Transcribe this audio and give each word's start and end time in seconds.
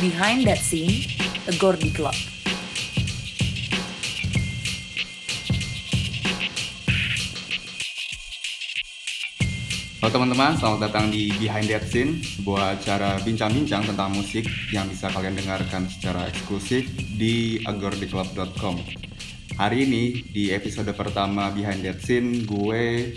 Behind 0.00 0.48
That 0.48 0.56
Scene, 0.56 1.04
A 1.44 1.52
Gordy 1.60 1.92
Club. 1.92 2.16
Halo 10.00 10.08
teman-teman, 10.08 10.56
selamat 10.56 10.80
datang 10.88 11.12
di 11.12 11.28
Behind 11.36 11.68
That 11.68 11.84
Scene, 11.84 12.16
sebuah 12.16 12.80
acara 12.80 13.20
bincang-bincang 13.20 13.92
tentang 13.92 14.16
musik 14.16 14.48
yang 14.72 14.88
bisa 14.88 15.12
kalian 15.12 15.36
dengarkan 15.36 15.84
secara 15.84 16.32
eksklusif 16.32 16.88
di 17.20 17.60
agordiclub.com. 17.68 18.80
Hari 19.60 19.84
ini 19.84 20.24
di 20.32 20.48
episode 20.48 20.88
pertama 20.96 21.52
Behind 21.52 21.84
That 21.84 22.00
Scene, 22.00 22.48
gue 22.48 23.12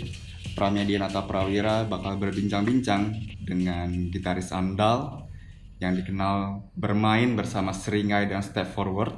Pramedianata 0.52 1.24
Prawira 1.24 1.88
bakal 1.88 2.20
berbincang-bincang 2.20 3.32
dengan 3.40 4.12
gitaris 4.12 4.52
andal 4.52 5.23
yang 5.84 5.94
dikenal 6.00 6.64
bermain 6.72 7.36
bersama 7.36 7.76
Seringai 7.76 8.24
dan 8.24 8.40
Step 8.40 8.72
Forward. 8.72 9.12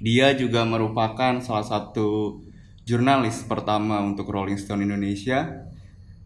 Dia 0.00 0.36
juga 0.36 0.68
merupakan 0.68 1.40
salah 1.40 1.64
satu 1.64 2.40
jurnalis 2.84 3.44
pertama 3.48 4.04
untuk 4.04 4.28
Rolling 4.28 4.60
Stone 4.60 4.84
Indonesia 4.84 5.68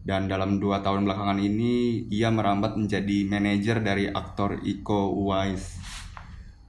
dan 0.05 0.27
dalam 0.27 0.61
dua 0.61 0.83
tahun 0.83 1.07
belakangan 1.07 1.39
ini 1.41 2.05
ia 2.11 2.29
merambat 2.29 2.77
menjadi 2.77 3.25
manajer 3.25 3.81
dari 3.81 4.05
aktor 4.11 4.59
Iko 4.61 5.15
Uwais. 5.17 5.79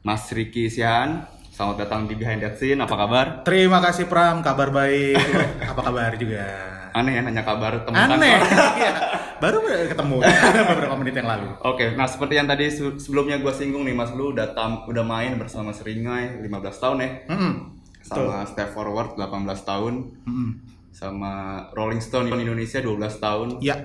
Mas 0.06 0.30
Riki 0.30 0.70
Sihan, 0.70 1.26
selamat 1.50 1.86
datang 1.86 2.06
di 2.06 2.14
Behind 2.14 2.38
That 2.38 2.56
Scene, 2.56 2.78
apa 2.78 2.94
kabar? 2.94 3.26
Terima 3.42 3.82
kasih 3.82 4.06
Pram, 4.06 4.38
kabar 4.40 4.70
baik. 4.70 5.18
Apa 5.66 5.80
kabar 5.82 6.14
juga? 6.14 6.46
Aneh 6.94 7.18
ya 7.18 7.20
nanya 7.20 7.44
kabar 7.44 7.84
teman 7.84 8.16
Aneh. 8.16 8.38
Baru 9.36 9.60
ketemu 9.62 10.16
beberapa 10.72 10.96
menit 10.96 11.14
yang 11.14 11.28
lalu. 11.28 11.48
Oke, 11.60 11.92
nah 11.92 12.08
seperti 12.08 12.34
yang 12.34 12.48
tadi 12.48 12.72
se- 12.72 12.96
sebelumnya 12.96 13.36
gue 13.36 13.52
singgung 13.52 13.84
nih 13.84 13.92
Mas, 13.92 14.10
lu 14.12 14.32
udah, 14.32 14.56
tam- 14.56 14.84
udah 14.84 15.04
main 15.04 15.36
bersama 15.36 15.70
Seringai 15.70 16.40
15 16.40 16.48
tahun 16.82 16.96
ya? 17.04 17.10
Mm-mm. 17.28 17.52
Sama 18.00 18.46
Step 18.46 18.70
Forward 18.70 19.14
18 19.14 19.26
tahun, 19.62 19.94
Mm-mm. 20.24 20.50
sama 20.88 21.32
Rolling 21.72 22.00
Stone 22.00 22.30
Indonesia 22.30 22.78
12 22.78 22.96
tahun. 23.18 23.48
Ya, 23.60 23.76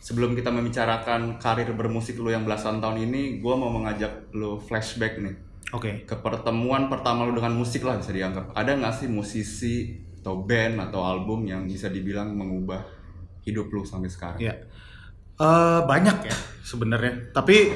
Sebelum 0.00 0.32
kita 0.32 0.48
membicarakan 0.48 1.36
karir 1.36 1.70
bermusik 1.70 2.16
lu 2.16 2.32
yang 2.32 2.42
belasan 2.42 2.80
tahun 2.80 3.04
ini, 3.04 3.38
gue 3.38 3.54
mau 3.54 3.68
mengajak 3.68 4.32
lu 4.32 4.56
flashback 4.56 5.20
nih 5.20 5.36
oke. 5.70 6.08
ke 6.08 6.14
pertemuan 6.18 6.88
pertama 6.88 7.28
lu 7.28 7.36
dengan 7.36 7.52
musik 7.52 7.84
lah 7.84 8.00
bisa 8.00 8.08
dianggap. 8.10 8.48
Ada 8.56 8.80
nggak 8.80 8.94
sih 8.96 9.06
musisi 9.06 9.92
atau 10.18 10.40
band 10.40 10.80
atau 10.88 11.04
album 11.04 11.44
yang 11.44 11.68
bisa 11.68 11.92
dibilang 11.92 12.32
mengubah 12.32 12.80
hidup 13.44 13.72
lu 13.72 13.82
sampai 13.84 14.10
sekarang? 14.12 14.40
Ya. 14.40 14.54
Eh, 15.40 15.80
banyak 15.88 16.28
ya 16.28 16.36
sebenarnya. 16.60 17.32
Tapi 17.32 17.72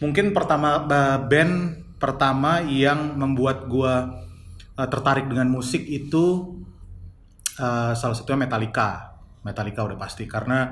mungkin 0.00 0.32
pertama 0.32 0.80
ba- 0.80 1.20
band 1.20 1.76
pertama 2.00 2.64
yang 2.64 3.20
membuat 3.20 3.68
gua 3.68 4.24
eh, 4.80 4.88
tertarik 4.88 5.28
dengan 5.28 5.52
musik 5.52 5.84
itu 5.84 6.56
eh, 7.60 7.92
salah 7.92 8.16
satunya 8.16 8.48
Metallica. 8.48 9.12
Metallica 9.42 9.84
udah 9.84 9.98
pasti 9.98 10.24
karena 10.24 10.70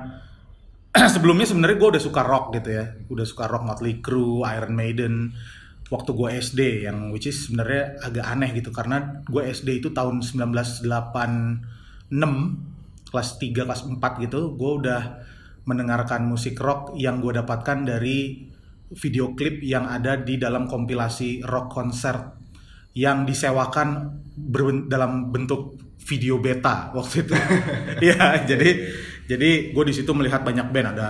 sebelumnya 1.13 1.47
sebenarnya 1.47 1.77
gue 1.79 1.89
udah 1.95 2.03
suka 2.03 2.21
rock 2.23 2.55
gitu 2.55 2.69
ya, 2.71 2.85
udah 3.07 3.25
suka 3.27 3.47
rock 3.47 3.63
Motley 3.63 4.03
Crue, 4.03 4.43
Iron 4.47 4.75
Maiden. 4.75 5.31
Waktu 5.91 6.15
gue 6.15 6.29
SD 6.39 6.61
yang 6.87 7.11
which 7.11 7.27
is 7.27 7.47
sebenarnya 7.51 7.99
agak 7.99 8.23
aneh 8.23 8.55
gitu 8.55 8.71
karena 8.71 9.23
gue 9.27 9.43
SD 9.43 9.83
itu 9.83 9.91
tahun 9.91 10.23
1986 10.23 10.87
kelas 13.11 13.37
3 13.37 13.67
kelas 13.67 13.81
4 13.85 14.23
gitu, 14.23 14.55
gue 14.55 14.71
udah 14.81 15.01
mendengarkan 15.67 16.25
musik 16.25 16.57
rock 16.57 16.95
yang 16.97 17.21
gue 17.21 17.37
dapatkan 17.37 17.85
dari 17.85 18.47
video 18.91 19.35
klip 19.37 19.61
yang 19.63 19.87
ada 19.87 20.19
di 20.19 20.35
dalam 20.35 20.67
kompilasi 20.67 21.45
rock 21.45 21.71
konser 21.71 22.15
yang 22.91 23.23
disewakan 23.23 24.19
berben- 24.35 24.87
dalam 24.91 25.31
bentuk 25.31 25.79
video 26.01 26.41
beta 26.41 26.91
waktu 26.91 27.23
itu. 27.23 27.35
ya, 28.11 28.43
jadi 28.43 28.69
jadi 29.29 29.71
gue 29.71 29.83
di 29.87 29.93
situ 29.95 30.11
melihat 30.11 30.43
banyak 30.43 30.67
band 30.73 30.87
ada 30.97 31.07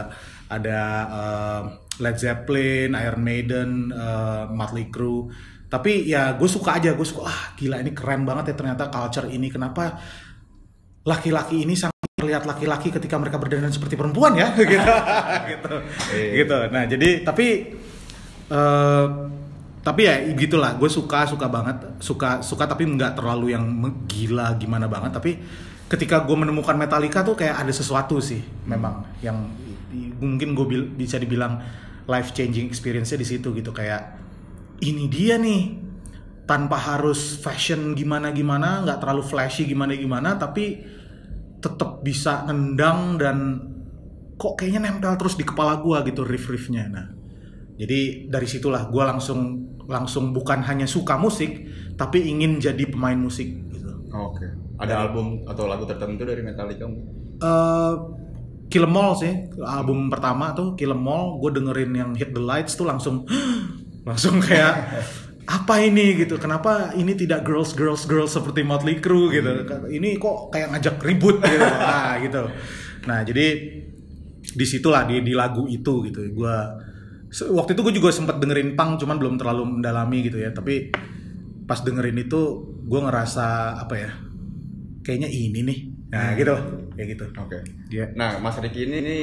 ada 0.52 0.80
eh, 1.10 1.62
Led 2.04 2.18
Zeppelin, 2.18 2.94
Iron 2.94 3.24
Maiden, 3.24 3.70
eh, 3.90 4.44
Motley 4.52 4.92
Crue. 4.94 5.32
Tapi 5.72 6.06
ya 6.06 6.36
gue 6.36 6.50
suka 6.52 6.78
aja, 6.78 6.92
gue 6.94 7.08
suka 7.08 7.32
ah 7.32 7.42
gila 7.56 7.80
ini 7.80 7.96
keren 7.96 8.28
banget 8.28 8.52
ya 8.52 8.56
ternyata 8.60 8.92
culture 8.92 9.32
ini 9.32 9.48
kenapa 9.48 9.96
laki-laki 11.08 11.64
ini 11.64 11.74
sangat 11.74 11.91
melihat 12.22 12.46
laki-laki 12.46 12.94
ketika 12.94 13.18
mereka 13.18 13.42
berdandan 13.42 13.74
seperti 13.74 13.98
perempuan 13.98 14.38
ya. 14.38 14.54
Gitu. 14.62 14.78
Gitu. 15.50 15.74
Iya. 16.14 16.30
gitu. 16.46 16.58
Nah 16.70 16.84
jadi 16.86 17.10
tapi 17.26 17.48
eh 18.52 19.08
tapi 19.82 20.06
ya 20.06 20.22
gitulah 20.38 20.78
gue 20.78 20.90
suka 20.90 21.26
suka 21.26 21.50
banget. 21.50 21.82
Suka 21.98 22.46
suka 22.46 22.70
tapi 22.70 22.86
nggak 22.86 23.18
terlalu 23.18 23.58
yang 23.58 23.66
gila 24.06 24.54
gimana 24.62 24.86
banget. 24.86 25.18
Tapi 25.18 25.32
ketika 25.90 26.22
gue 26.22 26.38
menemukan 26.38 26.78
Metallica 26.78 27.26
tuh 27.26 27.34
kayak 27.34 27.66
ada 27.66 27.74
sesuatu 27.74 28.22
sih 28.22 28.46
memang. 28.70 29.02
Yang 29.26 29.38
mungkin 30.22 30.54
gue 30.54 30.66
bisa 30.94 31.18
dibilang 31.18 31.58
life 32.06 32.32
changing 32.38 32.70
experience-nya 32.70 33.18
di 33.18 33.28
situ 33.28 33.50
gitu. 33.58 33.74
Kayak 33.74 34.22
ini 34.86 35.10
dia 35.10 35.42
nih. 35.42 35.90
Tanpa 36.42 36.76
harus 36.76 37.40
fashion 37.40 37.96
gimana 37.96 38.36
gimana 38.36 38.84
nggak 38.84 39.00
terlalu 39.00 39.24
flashy 39.24 39.64
gimana 39.64 39.96
gimana 39.96 40.36
tapi 40.36 40.84
tetap 41.62 42.02
bisa 42.02 42.44
nendang 42.50 43.22
dan 43.22 43.38
kok 44.36 44.58
kayaknya 44.58 44.90
nempel 44.90 45.14
terus 45.16 45.38
di 45.38 45.46
kepala 45.46 45.78
gua 45.78 46.02
gitu 46.02 46.26
riff 46.26 46.50
riffnya 46.50 46.90
nah 46.90 47.08
jadi 47.78 48.28
dari 48.28 48.48
situlah 48.50 48.90
gua 48.90 49.14
langsung 49.14 49.70
langsung 49.86 50.34
bukan 50.34 50.66
hanya 50.66 50.90
suka 50.90 51.16
musik 51.22 51.70
tapi 51.96 52.26
ingin 52.26 52.58
jadi 52.58 52.90
pemain 52.90 53.18
musik 53.18 53.48
gitu 53.70 53.92
Oke. 54.12 54.44
Ada 54.76 55.08
album 55.08 55.48
atau 55.48 55.72
lagu 55.72 55.88
tertentu 55.88 56.28
dari 56.28 56.44
Metallica? 56.44 56.84
eh 57.42 57.94
Kill 58.72 58.88
'Em 58.88 58.96
All 58.96 59.20
sih 59.20 59.34
album 59.68 60.08
pertama 60.08 60.56
tuh 60.56 60.80
Kill 60.80 60.96
'Em 60.96 61.04
All 61.04 61.40
gue 61.44 61.52
dengerin 61.60 61.92
yang 61.92 62.12
Hit 62.16 62.32
the 62.32 62.40
Lights 62.40 62.80
tuh 62.80 62.88
langsung 62.88 63.28
langsung 64.08 64.40
kayak 64.40 64.74
apa 65.52 65.84
ini? 65.84 66.16
gitu. 66.16 66.40
Kenapa 66.40 66.96
ini 66.96 67.12
tidak 67.12 67.44
girls 67.44 67.76
girls 67.76 68.08
girls 68.08 68.32
seperti 68.32 68.64
Motley 68.64 69.04
Crue? 69.04 69.28
gitu. 69.36 69.52
Ini 69.92 70.16
kok 70.16 70.56
kayak 70.56 70.72
ngajak 70.72 70.96
ribut? 71.04 71.44
gitu. 71.44 71.66
Ah 71.92 72.16
gitu. 72.24 72.48
Nah 73.08 73.28
jadi 73.28 73.46
di 74.42 74.66
situlah 74.66 75.04
di 75.04 75.20
di 75.20 75.36
lagu 75.36 75.68
itu 75.68 76.08
gitu. 76.08 76.24
Gue 76.32 76.56
waktu 77.52 77.76
itu 77.76 77.82
gue 77.84 77.94
juga 78.00 78.10
sempat 78.16 78.40
dengerin 78.40 78.76
punk 78.80 79.04
cuman 79.04 79.20
belum 79.20 79.36
terlalu 79.36 79.80
mendalami 79.80 80.24
gitu 80.24 80.40
ya. 80.40 80.56
Tapi 80.56 80.92
pas 81.68 81.84
dengerin 81.84 82.16
itu 82.24 82.42
gue 82.88 83.00
ngerasa 83.04 83.78
apa 83.80 83.96
ya 84.00 84.12
kayaknya 85.04 85.30
ini 85.30 85.60
nih. 85.68 85.80
Nah 86.12 86.36
gitu. 86.36 86.56
Kayak 86.96 87.08
gitu. 87.18 87.26
Oke. 87.40 87.60
Iya. 87.90 88.14
Nah, 88.14 88.38
Mas 88.44 88.60
Riki 88.60 88.84
ini, 88.86 88.98
ini 89.00 89.18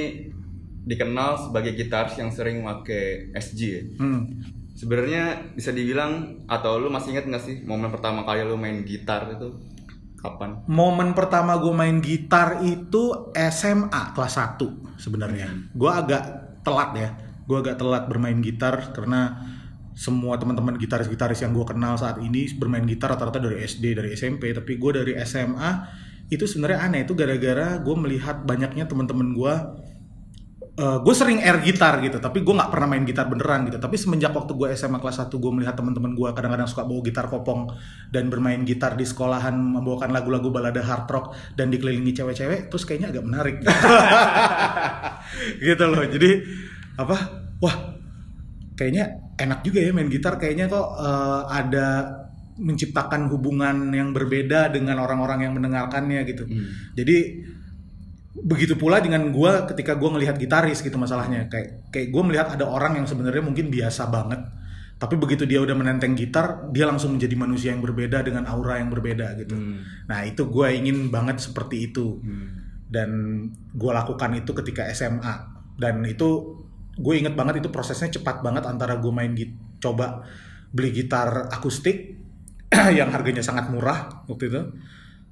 dikenal 0.88 1.48
sebagai 1.48 1.76
gitaris 1.76 2.16
yang 2.16 2.32
sering 2.32 2.64
pakai 2.64 3.30
SG 3.36 3.60
ya. 3.60 3.82
Hmm. 4.00 4.24
Sebenarnya 4.78 5.50
bisa 5.58 5.74
dibilang 5.74 6.46
atau 6.46 6.78
lu 6.78 6.86
masih 6.86 7.18
ingat 7.18 7.26
nggak 7.26 7.42
sih 7.42 7.56
momen 7.66 7.90
pertama 7.90 8.22
kali 8.22 8.46
lu 8.46 8.54
main 8.54 8.86
gitar 8.86 9.26
itu 9.34 9.50
kapan? 10.22 10.62
Momen 10.70 11.18
pertama 11.18 11.58
gue 11.58 11.74
main 11.74 11.98
gitar 11.98 12.62
itu 12.62 13.34
SMA 13.34 14.14
kelas 14.14 14.34
1 14.38 15.02
sebenarnya. 15.02 15.50
Gue 15.74 15.90
agak 15.90 16.22
telat 16.62 16.94
ya. 16.94 17.10
Gue 17.50 17.58
agak 17.58 17.74
telat 17.74 18.06
bermain 18.06 18.38
gitar 18.38 18.94
karena 18.94 19.50
semua 19.98 20.38
teman-teman 20.38 20.78
gitaris-gitaris 20.78 21.42
yang 21.42 21.50
gue 21.50 21.66
kenal 21.66 21.98
saat 21.98 22.22
ini 22.22 22.46
bermain 22.54 22.86
gitar 22.86 23.18
rata-rata 23.18 23.42
dari 23.42 23.66
SD, 23.66 23.98
dari 23.98 24.14
SMP. 24.14 24.54
Tapi 24.54 24.78
gue 24.78 24.90
dari 24.94 25.12
SMA 25.26 25.70
itu 26.30 26.46
sebenarnya 26.46 26.86
aneh. 26.86 27.02
Itu 27.02 27.18
gara-gara 27.18 27.82
gue 27.82 27.96
melihat 27.98 28.46
banyaknya 28.46 28.86
teman-teman 28.86 29.34
gue 29.34 29.54
gue 30.78 31.14
sering 31.14 31.42
air 31.42 31.58
gitar 31.58 31.98
gitu, 31.98 32.22
tapi 32.22 32.46
gue 32.46 32.54
nggak 32.54 32.70
pernah 32.70 32.86
main 32.86 33.02
gitar 33.02 33.26
beneran 33.26 33.66
gitu. 33.66 33.82
Tapi 33.82 33.98
semenjak 33.98 34.30
waktu 34.30 34.54
gue 34.54 34.70
SMA 34.78 35.02
kelas 35.02 35.26
1 35.26 35.34
gue 35.34 35.52
melihat 35.52 35.74
teman-teman 35.74 36.14
gue 36.14 36.28
kadang-kadang 36.30 36.70
suka 36.70 36.86
bawa 36.86 37.02
gitar 37.02 37.26
kopong 37.26 37.74
dan 38.14 38.30
bermain 38.30 38.62
gitar 38.62 38.94
di 38.94 39.02
sekolahan 39.02 39.58
membawakan 39.58 40.14
lagu-lagu 40.14 40.54
balada 40.54 40.78
hard 40.78 41.10
rock 41.10 41.34
dan 41.58 41.74
dikelilingi 41.74 42.14
cewek-cewek, 42.14 42.70
terus 42.70 42.86
kayaknya 42.86 43.10
agak 43.10 43.24
menarik. 43.26 43.56
gitu 45.66 45.84
loh. 45.90 46.04
Jadi 46.06 46.30
apa? 46.94 47.16
Wah, 47.58 47.76
kayaknya 48.78 49.34
enak 49.34 49.66
juga 49.66 49.82
ya 49.82 49.90
main 49.90 50.06
gitar. 50.06 50.38
Kayaknya 50.38 50.70
kok 50.70 50.88
eh, 50.94 51.42
ada 51.58 51.86
menciptakan 52.58 53.30
hubungan 53.30 53.94
yang 53.94 54.10
berbeda 54.10 54.70
dengan 54.74 54.98
orang-orang 54.98 55.46
yang 55.46 55.54
mendengarkannya 55.54 56.26
gitu. 56.26 56.46
Jadi 56.94 57.18
begitu 58.44 58.74
pula 58.78 59.02
dengan 59.02 59.30
gue 59.30 59.52
ketika 59.74 59.96
gue 59.96 60.08
ngelihat 60.10 60.36
gitaris 60.38 60.82
gitu 60.84 60.94
masalahnya. 61.00 61.46
Kayak 61.50 61.88
kayak 61.90 62.08
gue 62.12 62.22
melihat 62.22 62.46
ada 62.54 62.66
orang 62.68 62.98
yang 63.00 63.06
sebenarnya 63.06 63.42
mungkin 63.42 63.70
biasa 63.72 64.10
banget 64.10 64.40
tapi 64.98 65.14
begitu 65.14 65.46
dia 65.46 65.62
udah 65.62 65.78
menenteng 65.78 66.18
gitar 66.18 66.66
dia 66.74 66.82
langsung 66.82 67.14
menjadi 67.14 67.38
manusia 67.38 67.70
yang 67.70 67.78
berbeda 67.78 68.18
dengan 68.26 68.50
aura 68.50 68.82
yang 68.82 68.90
berbeda 68.90 69.38
gitu. 69.38 69.54
Nah 70.10 70.26
itu 70.26 70.50
gue 70.50 70.66
ingin 70.74 71.14
banget 71.14 71.38
seperti 71.38 71.86
itu. 71.90 72.18
Dan 72.88 73.10
gue 73.78 73.92
lakukan 73.94 74.34
itu 74.34 74.50
ketika 74.50 74.90
SMA 74.90 75.34
dan 75.78 76.02
itu 76.02 76.58
gue 76.98 77.14
inget 77.14 77.38
banget 77.38 77.62
itu 77.62 77.70
prosesnya 77.70 78.10
cepat 78.10 78.42
banget 78.42 78.66
antara 78.66 78.98
gue 78.98 79.12
main 79.14 79.30
git 79.38 79.54
coba 79.78 80.26
beli 80.74 80.90
gitar 80.90 81.46
akustik 81.54 82.18
yang 82.98 83.14
harganya 83.14 83.40
sangat 83.40 83.70
murah 83.70 84.26
waktu 84.26 84.50
itu 84.50 84.60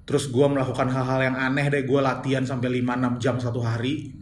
terus 0.06 0.30
gue 0.30 0.46
melakukan 0.46 0.86
hal-hal 0.86 1.20
yang 1.20 1.36
aneh 1.36 1.66
deh 1.66 1.82
gue 1.82 2.00
latihan 2.00 2.46
sampai 2.46 2.80
5-6 2.80 3.18
jam 3.18 3.36
satu 3.42 3.60
hari 3.60 4.14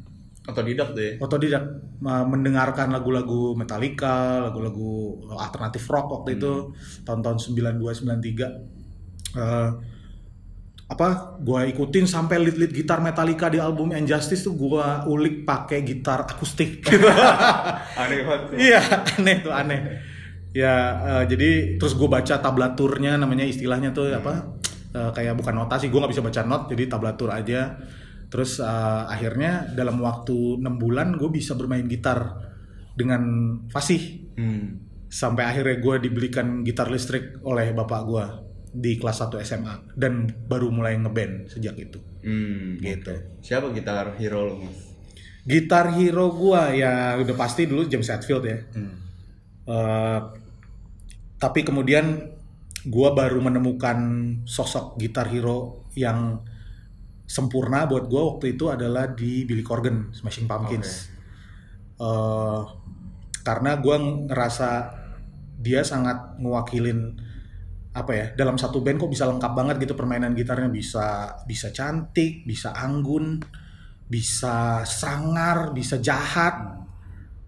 Otodidak 0.44 0.92
tuh 0.92 1.00
ya. 1.00 1.12
otodidak 1.24 1.64
uh, 2.04 2.24
mendengarkan 2.28 2.92
lagu-lagu 2.92 3.56
Metallica, 3.56 4.44
lagu-lagu 4.44 5.24
alternatif 5.40 5.88
rock 5.88 6.20
waktu 6.20 6.36
itu 6.36 6.76
tahun-tahun 7.00 7.56
92 7.56 8.04
93. 8.04 9.40
Uh, 9.40 9.72
apa 10.84 11.40
gua 11.40 11.64
ikutin 11.64 12.04
sampai 12.04 12.44
lead 12.44 12.60
lead 12.60 12.76
gitar 12.76 13.00
Metallica 13.00 13.48
di 13.48 13.56
album 13.56 13.96
Injustice 13.96 14.44
tuh 14.44 14.52
gua 14.52 15.08
ulik 15.08 15.48
pakai 15.48 15.80
gitar 15.80 16.28
akustik 16.28 16.84
gitu. 16.84 17.08
Aneh 18.04 18.20
banget. 18.28 18.42
Iya, 18.60 18.80
aneh 19.16 19.36
tuh 19.40 19.52
aneh. 19.56 19.80
Ya, 20.54 20.74
eh, 21.02 21.24
jadi 21.34 21.80
terus 21.82 21.98
gue 21.98 22.06
baca 22.06 22.38
tablaturnya, 22.38 23.18
namanya 23.18 23.42
istilahnya 23.42 23.90
tuh 23.90 24.14
apa? 24.14 24.54
Eh, 24.94 25.10
kayak 25.10 25.34
bukan 25.34 25.54
notasi, 25.58 25.90
gue 25.90 25.98
nggak 25.98 26.12
bisa 26.14 26.24
baca 26.24 26.42
not, 26.46 26.62
jadi 26.70 26.86
tablatur 26.86 27.34
aja. 27.34 27.76
Terus 28.30 28.62
eh, 28.62 29.04
akhirnya 29.10 29.74
dalam 29.74 29.98
waktu 29.98 30.62
enam 30.62 30.78
bulan 30.78 31.18
gue 31.18 31.28
bisa 31.28 31.58
bermain 31.58 31.84
gitar 31.84 32.38
dengan 32.94 33.22
fasih. 33.68 34.32
Hmm. 34.38 34.80
Sampai 35.10 35.46
akhirnya 35.46 35.78
gue 35.78 35.94
dibelikan 36.10 36.62
gitar 36.66 36.90
listrik 36.90 37.38
oleh 37.46 37.70
bapak 37.70 38.00
gue 38.06 38.24
di 38.74 38.98
kelas 38.98 39.30
1 39.30 39.38
SMA 39.46 39.74
dan 39.94 40.26
baru 40.50 40.74
mulai 40.74 40.98
ngeband 40.98 41.46
sejak 41.46 41.78
itu. 41.78 42.02
Hmm. 42.26 42.82
Gitu. 42.82 43.14
Siapa 43.38 43.70
gitar 43.70 44.18
hero 44.18 44.50
lo 44.50 44.54
mas? 44.66 44.78
Gitar 45.46 45.94
hero 45.94 46.34
gua 46.34 46.74
ya 46.74 47.14
udah 47.20 47.36
pasti 47.38 47.70
dulu 47.70 47.86
James 47.86 48.10
Hetfield 48.10 48.42
ya. 48.42 48.58
Hmm. 48.74 48.94
Eh, 49.64 50.20
tapi 51.38 51.60
kemudian 51.62 52.33
gua 52.88 53.16
baru 53.16 53.40
menemukan 53.40 53.98
sosok 54.44 55.00
gitar 55.00 55.32
hero 55.32 55.88
yang 55.96 56.44
sempurna 57.24 57.88
buat 57.88 58.04
gua 58.06 58.36
waktu 58.36 58.56
itu 58.56 58.68
adalah 58.68 59.08
di 59.08 59.48
Billy 59.48 59.64
Corgan 59.64 60.12
Smashing 60.12 60.44
Pumpkins. 60.44 61.08
Eh, 61.96 62.60
karena 63.44 63.80
gua 63.80 63.96
ngerasa 64.00 64.70
dia 65.64 65.80
sangat 65.80 66.36
mewakilin 66.36 67.16
apa 67.94 68.10
ya 68.10 68.26
dalam 68.34 68.58
satu 68.58 68.82
band 68.82 68.98
kok 68.98 69.06
bisa 69.06 69.24
lengkap 69.30 69.52
banget 69.54 69.76
gitu 69.88 69.94
permainan 69.96 70.36
gitarnya. 70.36 70.68
Bisa 70.68 71.38
bisa 71.48 71.72
cantik 71.72 72.44
bisa 72.44 72.76
anggun 72.76 73.40
bisa 74.04 74.84
sangar 74.84 75.72
bisa 75.72 75.96
jahat. 76.02 76.84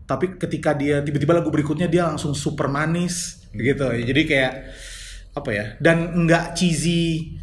Tapi 0.06 0.38
ketika 0.38 0.72
dia 0.72 1.02
tiba-tiba 1.02 1.34
lagu 1.36 1.50
berikutnya 1.50 1.90
dia 1.90 2.06
langsung 2.08 2.32
super 2.32 2.70
manis 2.70 3.44
gitu. 3.52 3.90
Jadi 3.90 4.22
kayak 4.24 4.52
apa 5.36 5.50
ya 5.52 5.64
dan 5.84 6.24
nggak 6.24 6.56
cheesy 6.56 7.36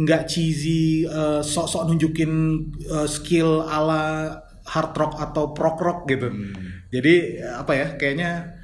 nggak 0.00 0.22
cheesy 0.30 1.04
eh, 1.04 1.42
sok-sok 1.44 1.92
nunjukin 1.92 2.32
eh, 2.88 3.08
skill 3.10 3.66
ala 3.66 4.32
hard 4.70 4.92
rock 4.94 5.12
atau 5.18 5.50
prog 5.50 5.76
rock 5.82 5.98
gitu. 6.06 6.30
Jadi 6.88 7.42
eh, 7.42 7.54
apa 7.58 7.72
ya 7.76 7.86
kayaknya 7.98 8.56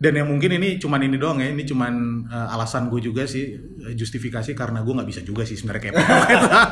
dan 0.00 0.16
yang 0.16 0.32
mungkin 0.32 0.56
ini 0.56 0.80
cuman 0.80 1.04
ini 1.04 1.20
doang 1.20 1.44
ya 1.44 1.52
ini 1.52 1.60
cuman 1.68 2.24
eh, 2.24 2.54
alasan 2.56 2.88
gue 2.88 3.04
juga 3.04 3.28
sih 3.28 3.52
justifikasi 3.92 4.56
karena 4.56 4.80
gue 4.80 4.94
nggak 4.96 5.10
bisa 5.12 5.20
juga 5.20 5.44
sih 5.44 5.60
sebenarnya 5.60 5.92
kayak 5.92 5.96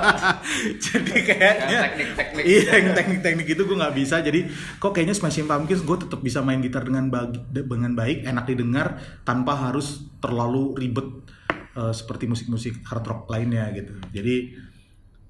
jadi 0.89 1.15
kayaknya 1.29 1.79
teknik-teknik. 1.85 2.45
iya 2.57 2.71
yang 2.81 2.97
teknik-teknik 2.97 3.47
itu 3.53 3.63
gue 3.69 3.77
nggak 3.77 3.97
bisa. 3.99 4.25
Jadi 4.25 4.49
kok 4.81 4.97
kayaknya 4.97 5.13
Smashing 5.13 5.45
Pumpkins 5.45 5.85
gue 5.85 5.97
tetap 6.01 6.25
bisa 6.25 6.41
main 6.41 6.65
gitar 6.65 6.81
dengan 6.89 7.13
bagi, 7.13 7.45
dengan 7.53 7.93
baik 7.93 8.25
enak 8.25 8.45
didengar 8.49 8.97
tanpa 9.29 9.69
harus 9.69 10.09
terlalu 10.25 10.73
ribet 10.81 11.29
eh, 11.79 11.95
seperti 11.95 12.27
musik-musik 12.27 12.83
hard 12.83 13.07
rock 13.07 13.31
lainnya 13.31 13.71
gitu 13.71 13.95
jadi 14.11 14.37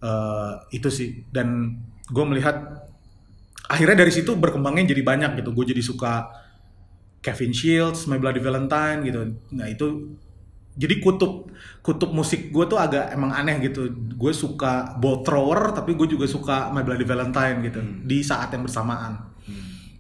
eh, 0.01 0.53
itu 0.73 0.89
sih 0.89 1.29
dan 1.29 1.77
gue 2.09 2.25
melihat 2.25 2.89
akhirnya 3.69 4.09
dari 4.09 4.13
situ 4.13 4.33
berkembangnya 4.33 4.97
jadi 4.97 5.03
banyak 5.05 5.31
gitu 5.45 5.53
gue 5.53 5.77
jadi 5.77 5.83
suka 5.85 6.13
Kevin 7.19 7.53
Shields, 7.53 8.07
My 8.07 8.19
Bloody 8.19 8.39
Valentine 8.39 9.03
gitu. 9.03 9.21
Nah 9.55 9.67
itu 9.67 10.17
jadi 10.79 11.03
kutub 11.03 11.51
kutub 11.83 12.15
musik 12.15 12.55
gue 12.55 12.65
tuh 12.71 12.79
agak 12.79 13.11
emang 13.11 13.35
aneh 13.35 13.59
gitu. 13.67 13.91
Gue 14.15 14.31
suka 14.31 14.95
Bolt 14.97 15.27
Thrower 15.27 15.75
tapi 15.75 15.99
gue 15.99 16.07
juga 16.07 16.31
suka 16.31 16.71
My 16.71 16.87
Bloody 16.87 17.03
Valentine 17.03 17.59
gitu 17.67 17.81
di 18.07 18.23
saat 18.23 18.55
yang 18.55 18.65
bersamaan 18.65 19.29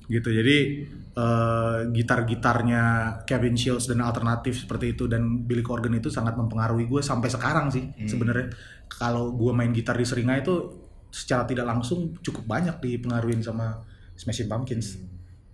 gitu. 0.09 0.31
Jadi 0.31 0.89
eh, 1.19 1.79
gitar-gitarnya 1.91 2.83
Kevin 3.27 3.59
Shields 3.59 3.91
dan 3.91 4.07
alternatif 4.07 4.63
seperti 4.63 4.95
itu 4.95 5.11
dan 5.11 5.43
Billy 5.43 5.67
Corgan 5.67 5.99
itu 5.99 6.07
sangat 6.07 6.39
mempengaruhi 6.39 6.87
gue 6.87 7.03
sampai 7.03 7.27
sekarang 7.27 7.75
sih 7.75 7.91
sebenarnya. 8.07 8.55
Kalau 8.87 9.35
gue 9.35 9.51
main 9.51 9.75
gitar 9.75 9.99
di 9.99 10.07
Seringa 10.07 10.39
itu 10.39 10.87
secara 11.11 11.43
tidak 11.49 11.67
langsung 11.67 12.15
cukup 12.23 12.45
banyak 12.47 12.79
dipengaruhi 12.79 13.41
sama 13.43 13.83
Smashing 14.15 14.47
Pumpkins 14.47 14.99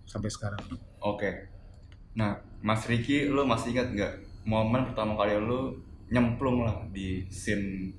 sampai 0.04 0.30
sekarang. 0.30 0.60
Oke. 1.00 1.50
Nah, 2.14 2.38
Mas 2.62 2.86
Riki, 2.86 3.26
lo 3.26 3.44
masih 3.44 3.74
ingat 3.74 3.88
nggak 3.92 4.12
momen 4.46 4.92
pertama 4.92 5.18
kali 5.18 5.34
lo 5.40 5.74
nyemplung 6.12 6.62
lah 6.62 6.84
di 6.92 7.26
scene 7.32 7.90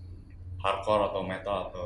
hardcore 0.62 1.12
atau 1.12 1.21
metal 1.25 1.69
atau 1.69 1.85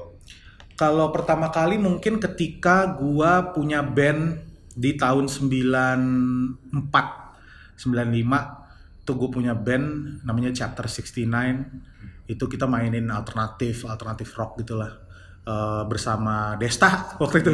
Kalau 0.80 1.12
pertama 1.12 1.52
kali 1.52 1.76
mungkin 1.76 2.24
ketika 2.24 2.88
gua 2.96 3.52
punya 3.52 3.84
band 3.84 4.49
di 4.80 4.96
tahun 4.96 5.28
94 5.28 6.80
95 6.80 9.04
tuh 9.04 9.16
gue 9.20 9.30
punya 9.30 9.52
band 9.52 10.24
namanya 10.24 10.56
Chapter 10.56 10.88
69 10.88 12.32
itu 12.32 12.44
kita 12.48 12.64
mainin 12.70 13.12
alternatif 13.12 13.84
alternatif 13.84 14.32
rock 14.40 14.64
gitulah 14.64 15.10
Eh, 15.50 15.84
bersama 15.90 16.54
Desta 16.62 17.08
waktu 17.24 17.42
itu. 17.42 17.54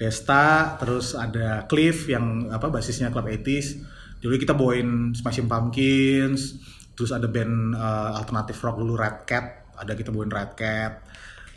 Desta 0.00 0.72
terus 0.80 1.12
ada 1.12 1.68
Cliff 1.68 2.08
yang 2.08 2.48
apa 2.48 2.72
basisnya 2.72 3.12
Club 3.12 3.28
80s 3.28 3.76
jadi 4.24 4.40
kita 4.40 4.56
bawain 4.56 5.12
Smashing 5.12 5.44
Pumpkins 5.44 6.56
terus 6.96 7.12
ada 7.12 7.28
band 7.28 7.76
eh, 7.76 8.10
alternatif 8.16 8.56
rock 8.64 8.80
dulu 8.80 8.96
Red 8.96 9.28
Cat. 9.28 9.68
Ada 9.76 9.92
kita 9.92 10.16
bawain 10.16 10.32
Red 10.32 10.56
Cat. 10.56 11.04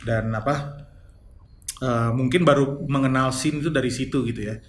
Dan 0.04 0.36
apa 0.36 0.84
eh, 1.80 2.10
mungkin 2.12 2.44
baru 2.44 2.84
mengenal 2.84 3.32
scene 3.32 3.64
itu 3.64 3.72
dari 3.72 3.88
situ 3.88 4.20
gitu 4.28 4.52
ya 4.52 4.60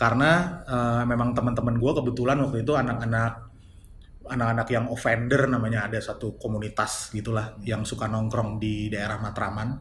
karena 0.00 0.64
eh, 0.64 1.02
memang 1.04 1.36
teman-teman 1.36 1.76
gue 1.76 1.92
kebetulan 2.00 2.40
waktu 2.40 2.64
itu 2.64 2.72
anak-anak 2.72 3.52
anak-anak 4.32 4.68
yang 4.72 4.86
offender 4.88 5.44
namanya 5.44 5.92
ada 5.92 6.00
satu 6.00 6.40
komunitas 6.40 7.12
gitulah 7.12 7.60
yang 7.68 7.84
suka 7.84 8.08
nongkrong 8.08 8.56
di 8.56 8.88
daerah 8.88 9.20
Matraman. 9.20 9.76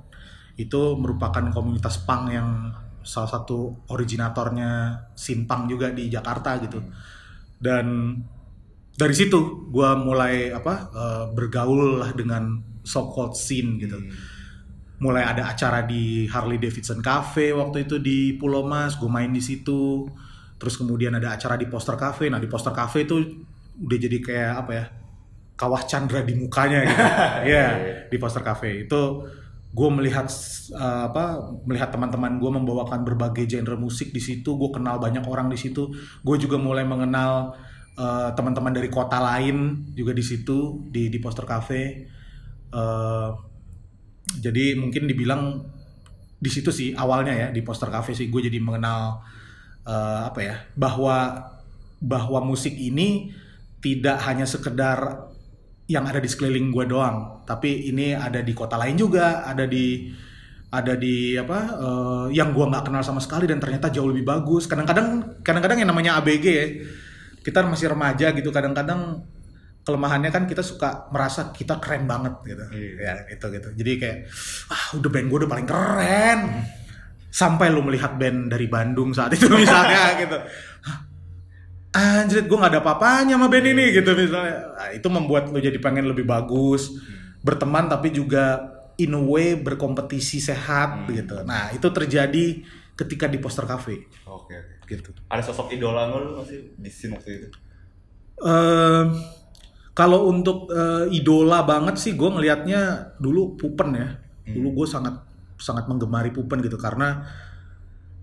Itu 0.60 1.00
merupakan 1.00 1.48
komunitas 1.56 2.04
punk 2.04 2.36
yang 2.36 2.68
salah 3.00 3.32
satu 3.32 3.88
originatornya 3.88 5.00
Simpang 5.16 5.72
juga 5.72 5.88
di 5.96 6.12
Jakarta 6.12 6.60
gitu. 6.60 6.84
Dan 7.56 8.20
dari 9.00 9.16
situ 9.16 9.72
gue 9.72 9.90
mulai 10.04 10.52
apa 10.52 10.74
eh, 10.92 11.26
bergaul 11.32 12.04
lah 12.04 12.12
dengan 12.12 12.60
so 12.84 13.08
called 13.08 13.40
scene 13.40 13.80
gitu 13.80 13.96
mulai 15.00 15.24
ada 15.24 15.48
acara 15.48 15.88
di 15.88 16.28
Harley 16.28 16.60
Davidson 16.60 17.00
Cafe 17.00 17.56
waktu 17.56 17.88
itu 17.88 18.04
di 18.04 18.36
Pulau 18.36 18.68
Mas 18.68 19.00
gue 19.00 19.08
main 19.08 19.32
di 19.32 19.40
situ. 19.40 20.08
Terus 20.60 20.76
kemudian 20.76 21.16
ada 21.16 21.40
acara 21.40 21.56
di 21.56 21.72
Poster 21.72 21.96
Cafe. 21.96 22.28
Nah 22.28 22.38
di 22.38 22.52
Poster 22.52 22.76
Cafe 22.76 23.08
itu 23.08 23.16
udah 23.80 23.98
jadi 23.98 24.18
kayak 24.20 24.54
apa 24.60 24.72
ya 24.76 24.86
kawah 25.56 25.88
Chandra 25.88 26.20
di 26.24 26.36
mukanya 26.36 26.84
gitu. 26.84 27.04
Ya 27.56 27.68
di 28.12 28.18
Poster 28.20 28.44
Cafe. 28.44 28.84
Itu 28.84 29.24
gue 29.70 29.90
melihat 29.94 30.28
uh, 30.76 31.08
apa 31.08 31.56
melihat 31.64 31.96
teman-teman 31.96 32.36
gue 32.42 32.52
membawakan 32.52 33.08
berbagai 33.08 33.48
genre 33.48 33.80
musik 33.80 34.12
di 34.12 34.20
situ. 34.20 34.60
Gue 34.60 34.76
kenal 34.76 35.00
banyak 35.00 35.24
orang 35.24 35.48
di 35.48 35.56
situ. 35.56 35.96
Gue 36.28 36.36
juga 36.36 36.60
mulai 36.60 36.84
mengenal 36.84 37.56
uh, 37.96 38.36
teman-teman 38.36 38.76
dari 38.76 38.92
kota 38.92 39.24
lain 39.24 39.88
juga 39.96 40.12
di 40.12 40.24
situ 40.28 40.92
di 40.92 41.08
di 41.08 41.24
Poster 41.24 41.48
Cafe. 41.48 42.04
Uh, 42.70 43.49
jadi 44.38 44.78
mungkin 44.78 45.10
dibilang 45.10 45.66
di 46.40 46.50
situ 46.54 46.70
sih 46.70 46.94
awalnya 46.94 47.34
ya 47.34 47.48
di 47.50 47.66
Poster 47.66 47.90
Cafe 47.90 48.14
sih 48.14 48.30
gue 48.30 48.42
jadi 48.46 48.62
mengenal 48.62 49.26
uh, 49.84 50.22
apa 50.30 50.40
ya 50.40 50.56
bahwa 50.78 51.50
bahwa 52.00 52.40
musik 52.46 52.78
ini 52.78 53.34
tidak 53.80 54.24
hanya 54.24 54.48
sekedar 54.48 55.30
yang 55.90 56.06
ada 56.06 56.22
di 56.22 56.30
sekeliling 56.30 56.70
gue 56.70 56.86
doang, 56.86 57.42
tapi 57.50 57.90
ini 57.90 58.14
ada 58.14 58.46
di 58.46 58.54
kota 58.54 58.78
lain 58.78 58.94
juga, 58.94 59.42
ada 59.42 59.66
di 59.66 60.14
ada 60.70 60.94
di 60.94 61.34
apa 61.34 61.60
eh, 61.82 62.26
yang 62.38 62.54
gue 62.54 62.62
nggak 62.62 62.86
kenal 62.86 63.02
sama 63.02 63.18
sekali 63.18 63.50
dan 63.50 63.58
ternyata 63.58 63.90
jauh 63.90 64.06
lebih 64.06 64.22
bagus. 64.22 64.70
Kadang-kadang 64.70 65.42
kadang-kadang 65.42 65.82
yang 65.82 65.90
namanya 65.90 66.22
ABG 66.22 66.46
ya, 66.46 66.66
kita 67.42 67.66
masih 67.66 67.90
remaja 67.90 68.30
gitu, 68.38 68.54
kadang-kadang 68.54 69.26
kelemahannya 69.90 70.30
kan 70.30 70.46
kita 70.46 70.62
suka 70.62 71.10
merasa 71.10 71.50
kita 71.50 71.82
keren 71.82 72.06
banget 72.06 72.38
gitu, 72.46 72.64
ya 73.02 73.26
itu 73.26 73.46
gitu. 73.50 73.70
Jadi 73.74 73.92
kayak 73.98 74.18
ah 74.70 74.84
udah 74.94 75.10
band 75.10 75.28
gue 75.34 75.38
udah 75.42 75.50
paling 75.50 75.68
keren, 75.68 76.40
sampai 77.34 77.74
lu 77.74 77.82
melihat 77.82 78.14
band 78.22 78.54
dari 78.54 78.70
Bandung 78.70 79.10
saat 79.18 79.34
itu 79.34 79.50
misalnya 79.50 80.14
gitu. 80.22 80.38
Anjir 81.90 82.46
gue 82.46 82.54
nggak 82.54 82.78
ada 82.78 82.82
apa-apanya 82.86 83.34
sama 83.34 83.50
band 83.50 83.66
ini 83.66 83.86
gitu 83.98 84.14
misalnya. 84.14 84.78
Nah, 84.78 84.90
itu 84.94 85.08
membuat 85.10 85.50
lu 85.50 85.58
jadi 85.58 85.82
pengen 85.82 86.06
lebih 86.06 86.30
bagus 86.30 86.94
berteman 87.40 87.88
tapi 87.88 88.12
juga 88.12 88.76
in 89.00 89.16
a 89.16 89.22
way 89.22 89.56
berkompetisi 89.56 90.44
sehat 90.44 91.08
gitu. 91.08 91.42
Nah 91.48 91.72
itu 91.72 91.88
terjadi 91.88 92.62
ketika 93.00 93.32
di 93.32 93.40
poster 93.40 93.64
cafe 93.64 94.12
Oke, 94.28 94.84
gitu. 94.84 95.16
Ada 95.32 95.50
sosok 95.50 95.72
idola 95.72 96.12
lu 96.12 96.44
masih 96.44 96.76
di 96.76 96.92
scene 96.92 97.16
waktu 97.16 97.48
itu? 97.48 97.48
Eh, 98.44 99.04
kalau 100.00 100.32
untuk 100.32 100.72
eh, 100.72 101.12
idola 101.12 101.68
banget 101.68 102.00
sih 102.00 102.16
gue 102.16 102.30
ngelihatnya 102.32 103.12
dulu 103.20 103.60
Pupen 103.60 103.92
ya. 103.92 104.16
Dulu 104.48 104.72
gue 104.80 104.88
sangat 104.88 105.20
sangat 105.60 105.92
menggemari 105.92 106.32
Pupen 106.32 106.64
gitu 106.64 106.80
karena 106.80 107.28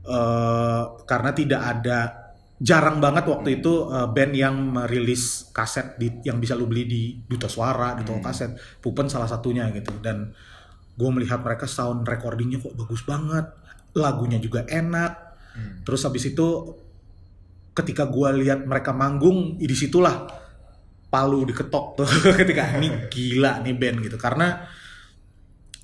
eh 0.08 0.82
karena 1.04 1.30
tidak 1.36 1.60
ada 1.60 1.98
jarang 2.56 2.96
banget 3.04 3.28
waktu 3.28 3.60
itu 3.60 3.92
eh, 3.92 4.08
band 4.08 4.32
yang 4.32 4.56
merilis 4.72 5.52
kaset 5.52 6.00
di, 6.00 6.24
yang 6.24 6.40
bisa 6.40 6.56
lu 6.56 6.64
beli 6.64 6.88
di 6.88 7.02
Duta 7.20 7.44
Suara, 7.44 7.92
di 7.92 8.08
toko 8.08 8.24
kaset. 8.24 8.56
Pupen 8.80 9.12
salah 9.12 9.28
satunya 9.28 9.68
gitu 9.76 9.92
dan 10.00 10.32
gue 10.96 11.10
melihat 11.12 11.44
mereka 11.44 11.68
sound 11.68 12.08
recordingnya 12.08 12.56
kok 12.56 12.72
bagus 12.72 13.04
banget, 13.04 13.52
lagunya 13.92 14.40
juga 14.40 14.64
enak. 14.64 15.12
Terus 15.84 16.00
habis 16.08 16.24
itu 16.24 16.72
ketika 17.76 18.08
gua 18.08 18.32
lihat 18.32 18.64
mereka 18.64 18.96
manggung 18.96 19.60
di 19.60 19.76
situlah 19.76 20.45
palu 21.06 21.46
diketok 21.46 22.02
tuh 22.02 22.08
ketika 22.40 22.76
ini 22.76 23.08
gila 23.08 23.62
nih 23.62 23.74
band 23.76 23.96
gitu 24.04 24.16
karena 24.18 24.66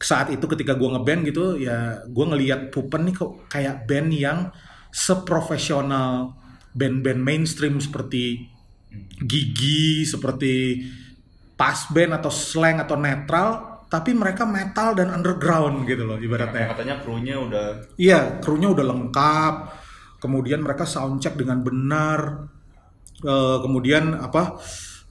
saat 0.03 0.35
itu 0.35 0.43
ketika 0.51 0.75
gua 0.75 0.99
ngeband 0.99 1.21
gitu 1.31 1.57
ya 1.57 2.03
gua 2.11 2.35
ngelihat 2.35 2.75
Pupen 2.75 3.07
nih 3.07 3.15
kok 3.15 3.47
kayak 3.47 3.87
band 3.87 4.11
yang 4.11 4.39
seprofesional 4.93 6.37
band-band 6.73 7.21
mainstream 7.23 7.79
seperti 7.79 8.51
Gigi 9.25 10.05
seperti 10.05 10.85
pas 11.57 11.89
band 11.89 12.21
atau 12.21 12.29
slang 12.29 12.83
atau 12.83 12.99
netral 13.01 13.73
tapi 13.93 14.17
mereka 14.17 14.49
metal 14.49 14.97
dan 14.97 15.13
underground 15.13 15.85
gitu 15.85 16.09
loh 16.09 16.17
ibaratnya 16.17 16.73
Katanya 16.73 17.05
krunya 17.05 17.37
udah 17.37 17.93
Iya, 18.01 18.41
krunya 18.41 18.73
udah 18.73 18.85
lengkap. 18.89 19.55
Kemudian 20.17 20.65
mereka 20.65 20.89
soundcheck 20.89 21.37
dengan 21.37 21.61
benar. 21.61 22.49
Eh, 23.21 23.59
kemudian 23.61 24.17
apa? 24.17 24.57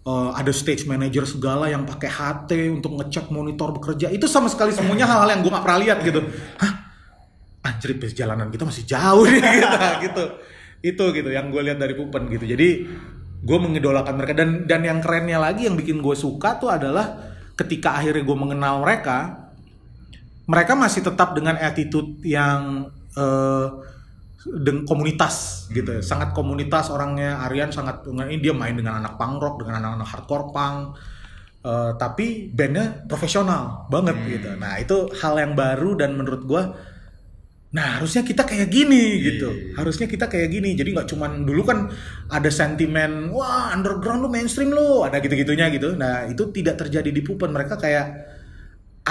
Eh, 0.06 0.30
ada 0.34 0.52
stage 0.54 0.86
manager 0.90 1.26
segala 1.26 1.70
yang 1.70 1.86
pakai 1.86 2.10
HT 2.10 2.50
untuk 2.82 2.98
ngecek 2.98 3.30
monitor 3.30 3.74
bekerja. 3.76 4.10
Itu 4.10 4.26
sama 4.26 4.50
sekali 4.50 4.74
semuanya 4.74 5.06
hal-hal 5.10 5.38
yang 5.38 5.42
gue 5.46 5.52
nggak 5.52 5.66
pernah 5.66 5.80
lihat 5.82 6.00
gitu. 6.02 6.20
Hah? 6.62 6.74
Anjir, 7.62 7.94
perjalanan 8.02 8.50
kita 8.50 8.66
masih 8.66 8.84
jauh 8.90 9.26
nih 9.30 9.42
gitu. 9.62 9.78
gitu. 10.10 10.24
Itu 10.82 11.04
gitu 11.14 11.30
yang 11.30 11.54
gue 11.54 11.62
lihat 11.62 11.78
dari 11.78 11.94
Pupen 11.94 12.26
gitu. 12.34 12.46
Jadi 12.46 12.70
gue 13.42 13.58
mengidolakan 13.58 14.14
mereka 14.22 14.34
dan 14.38 14.70
dan 14.70 14.82
yang 14.86 15.02
kerennya 15.02 15.42
lagi 15.42 15.66
yang 15.66 15.74
bikin 15.74 15.98
gue 16.02 16.14
suka 16.14 16.62
tuh 16.62 16.70
adalah 16.70 17.34
ketika 17.58 17.98
akhirnya 17.98 18.22
gue 18.22 18.38
mengenal 18.38 18.86
mereka 18.86 19.50
mereka 20.46 20.74
masih 20.78 21.02
tetap 21.02 21.34
dengan 21.34 21.58
attitude 21.58 22.22
yang 22.22 22.90
eh 23.18 23.68
dengan 24.42 24.90
komunitas 24.90 25.68
gitu 25.70 26.02
sangat 26.02 26.34
komunitas 26.34 26.90
orangnya. 26.90 27.46
Aryan 27.46 27.70
sangat 27.70 28.02
ini 28.10 28.42
dia 28.42 28.54
main 28.58 28.74
dengan 28.74 28.98
anak 28.98 29.18
punk 29.18 29.38
rock 29.38 29.56
dengan 29.62 29.82
anak-anak 29.82 30.08
hardcore 30.10 30.46
punk. 30.50 30.82
Eh, 31.62 31.92
tapi 32.02 32.50
bandnya 32.50 33.06
profesional 33.06 33.86
banget 33.86 34.18
gitu. 34.26 34.50
Nah 34.58 34.82
itu 34.82 35.14
hal 35.22 35.38
yang 35.38 35.54
baru 35.54 35.94
dan 35.94 36.18
menurut 36.18 36.42
gua 36.50 36.74
nah 37.72 37.96
harusnya 37.96 38.20
kita 38.28 38.44
kayak 38.44 38.68
gini 38.68 39.24
gitu. 39.24 39.78
harusnya 39.78 40.10
kita 40.10 40.26
kayak 40.26 40.50
gini. 40.50 40.74
Jadi 40.74 40.90
nggak 40.98 41.08
cuman 41.14 41.46
dulu 41.46 41.62
kan 41.62 41.94
ada 42.34 42.50
sentimen 42.50 43.30
wah 43.30 43.70
underground 43.78 44.26
lu 44.26 44.30
mainstream 44.34 44.74
lu 44.74 45.06
ada 45.06 45.22
gitu-gitunya 45.22 45.70
gitu. 45.70 45.94
Nah 45.94 46.26
itu 46.26 46.50
tidak 46.50 46.82
terjadi 46.82 47.14
di 47.14 47.22
Pupen 47.22 47.54
mereka 47.54 47.78
kayak 47.78 48.31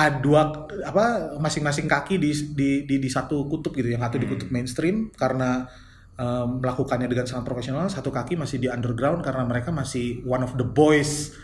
adua 0.00 0.48
apa 0.80 1.36
masing-masing 1.36 1.84
kaki 1.84 2.16
di, 2.16 2.32
di 2.56 2.70
di 2.88 2.96
di 2.96 3.08
satu 3.12 3.44
kutub 3.44 3.76
gitu 3.76 3.92
yang 3.92 4.00
satu 4.00 4.16
di 4.16 4.24
kutub 4.24 4.48
mainstream 4.48 5.12
karena 5.12 5.68
em, 6.16 6.60
melakukannya 6.62 7.04
dengan 7.04 7.28
sangat 7.28 7.44
profesional 7.44 7.84
satu 7.86 8.08
kaki 8.08 8.40
masih 8.40 8.56
di 8.56 8.68
underground 8.72 9.20
karena 9.20 9.44
mereka 9.44 9.68
masih 9.68 10.24
one 10.24 10.40
of 10.40 10.56
the 10.56 10.64
boys. 10.64 11.36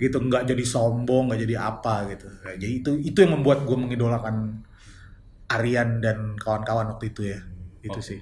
Gitu 0.00 0.16
nggak 0.16 0.48
jadi 0.48 0.64
sombong 0.64 1.28
nggak 1.28 1.40
jadi 1.44 1.56
apa 1.60 2.08
gitu. 2.08 2.24
Jadi 2.56 2.66
itu 2.80 2.90
itu 2.96 3.18
yang 3.20 3.36
membuat 3.36 3.68
gue 3.68 3.76
mengidolakan 3.76 4.64
Aryan 5.50 6.00
dan 6.00 6.38
kawan-kawan 6.40 6.88
waktu 6.96 7.12
itu 7.12 7.28
ya. 7.28 7.38
Itu 7.84 7.98
Oh. 7.98 8.04
sih. 8.04 8.20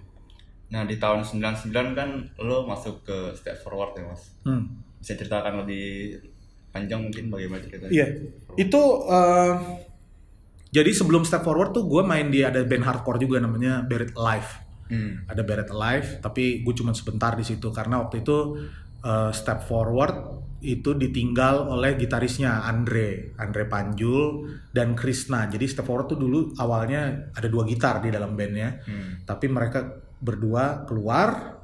Nah 0.69 0.83
di 0.83 0.99
tahun 0.99 1.23
99 1.23 1.95
kan 1.95 2.11
lo 2.43 2.67
masuk 2.67 3.07
ke 3.07 3.17
Step 3.39 3.55
Forward 3.63 3.95
ya 3.95 4.05
mas? 4.09 4.35
Hmm. 4.43 4.83
Bisa 4.99 5.15
ceritakan 5.15 5.63
lebih 5.63 6.19
panjang 6.79 7.01
mungkin 7.03 7.25
bagaimana 7.31 7.61
ceritanya? 7.67 7.91
Iya, 7.91 8.07
itu 8.55 8.83
eh, 9.11 9.55
jadi 10.69 10.91
sebelum 10.93 11.25
Step 11.25 11.43
Forward 11.43 11.73
tuh 11.73 11.89
gue 11.89 12.03
main 12.05 12.29
di 12.29 12.45
ada 12.45 12.61
band 12.61 12.85
hardcore 12.85 13.19
juga 13.19 13.41
namanya 13.41 13.83
Buried 13.89 14.13
Alive. 14.15 14.51
Hmm. 14.89 15.25
Ada 15.29 15.43
Buried 15.45 15.71
Alive, 15.73 16.09
tapi 16.21 16.61
gue 16.65 16.75
cuma 16.77 16.93
sebentar 16.93 17.37
di 17.37 17.45
situ 17.45 17.69
karena 17.73 18.01
waktu 18.05 18.21
itu 18.21 18.61
eh, 19.05 19.31
Step 19.33 19.65
Forward 19.65 20.45
itu 20.59 20.91
ditinggal 20.91 21.71
oleh 21.71 21.95
gitarisnya 21.95 22.67
Andre, 22.67 23.31
Andre 23.39 23.65
Panjul 23.71 24.51
dan 24.75 24.99
Krishna. 24.99 25.47
Jadi 25.47 25.71
Step 25.71 25.87
Forward 25.87 26.11
tuh 26.11 26.19
dulu 26.19 26.51
awalnya 26.59 27.31
ada 27.31 27.47
dua 27.47 27.63
gitar 27.63 28.03
di 28.03 28.11
dalam 28.11 28.35
bandnya, 28.35 28.83
Hmm. 28.83 29.23
tapi 29.23 29.47
mereka 29.47 29.87
berdua 30.19 30.83
keluar 30.85 31.57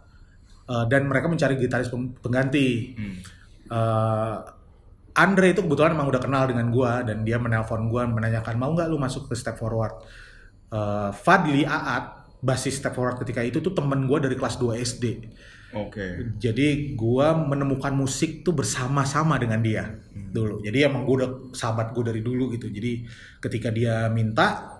eh, 0.64 0.84
dan 0.88 1.04
mereka 1.04 1.28
mencari 1.28 1.60
gitaris 1.60 1.92
pengganti. 2.24 2.96
Hmm. 2.96 3.16
Eh, 3.68 4.36
Andre 5.14 5.54
itu 5.54 5.62
kebetulan 5.62 5.94
emang 5.94 6.10
udah 6.10 6.18
kenal 6.18 6.50
dengan 6.50 6.74
gua 6.74 7.06
dan 7.06 7.22
dia 7.22 7.38
menelpon 7.38 7.86
gua 7.86 8.02
menanyakan 8.10 8.58
mau 8.58 8.74
nggak 8.74 8.90
lu 8.90 8.98
masuk 8.98 9.30
ke 9.30 9.38
Step 9.38 9.54
Forward. 9.54 10.02
Eh, 10.74 11.10
Fadli 11.14 11.62
Aat 11.62 12.34
basis 12.42 12.82
Step 12.82 12.98
Forward 12.98 13.22
ketika 13.22 13.38
itu 13.46 13.62
tuh 13.62 13.70
temen 13.70 14.10
gua 14.10 14.18
dari 14.18 14.34
kelas 14.34 14.58
2 14.58 14.74
SD. 14.74 15.22
Oke. 15.74 16.34
Jadi 16.42 16.98
gua 16.98 17.30
menemukan 17.30 17.94
musik 17.94 18.42
tuh 18.42 18.58
bersama-sama 18.58 19.38
dengan 19.38 19.62
dia 19.62 19.86
dulu. 20.10 20.58
Jadi 20.66 20.82
emang 20.82 21.06
gua 21.06 21.14
udah 21.22 21.30
sahabat 21.54 21.94
gua 21.94 22.10
dari 22.10 22.18
dulu 22.18 22.50
gitu. 22.50 22.66
Jadi 22.66 23.06
ketika 23.38 23.70
dia 23.70 24.10
minta 24.10 24.74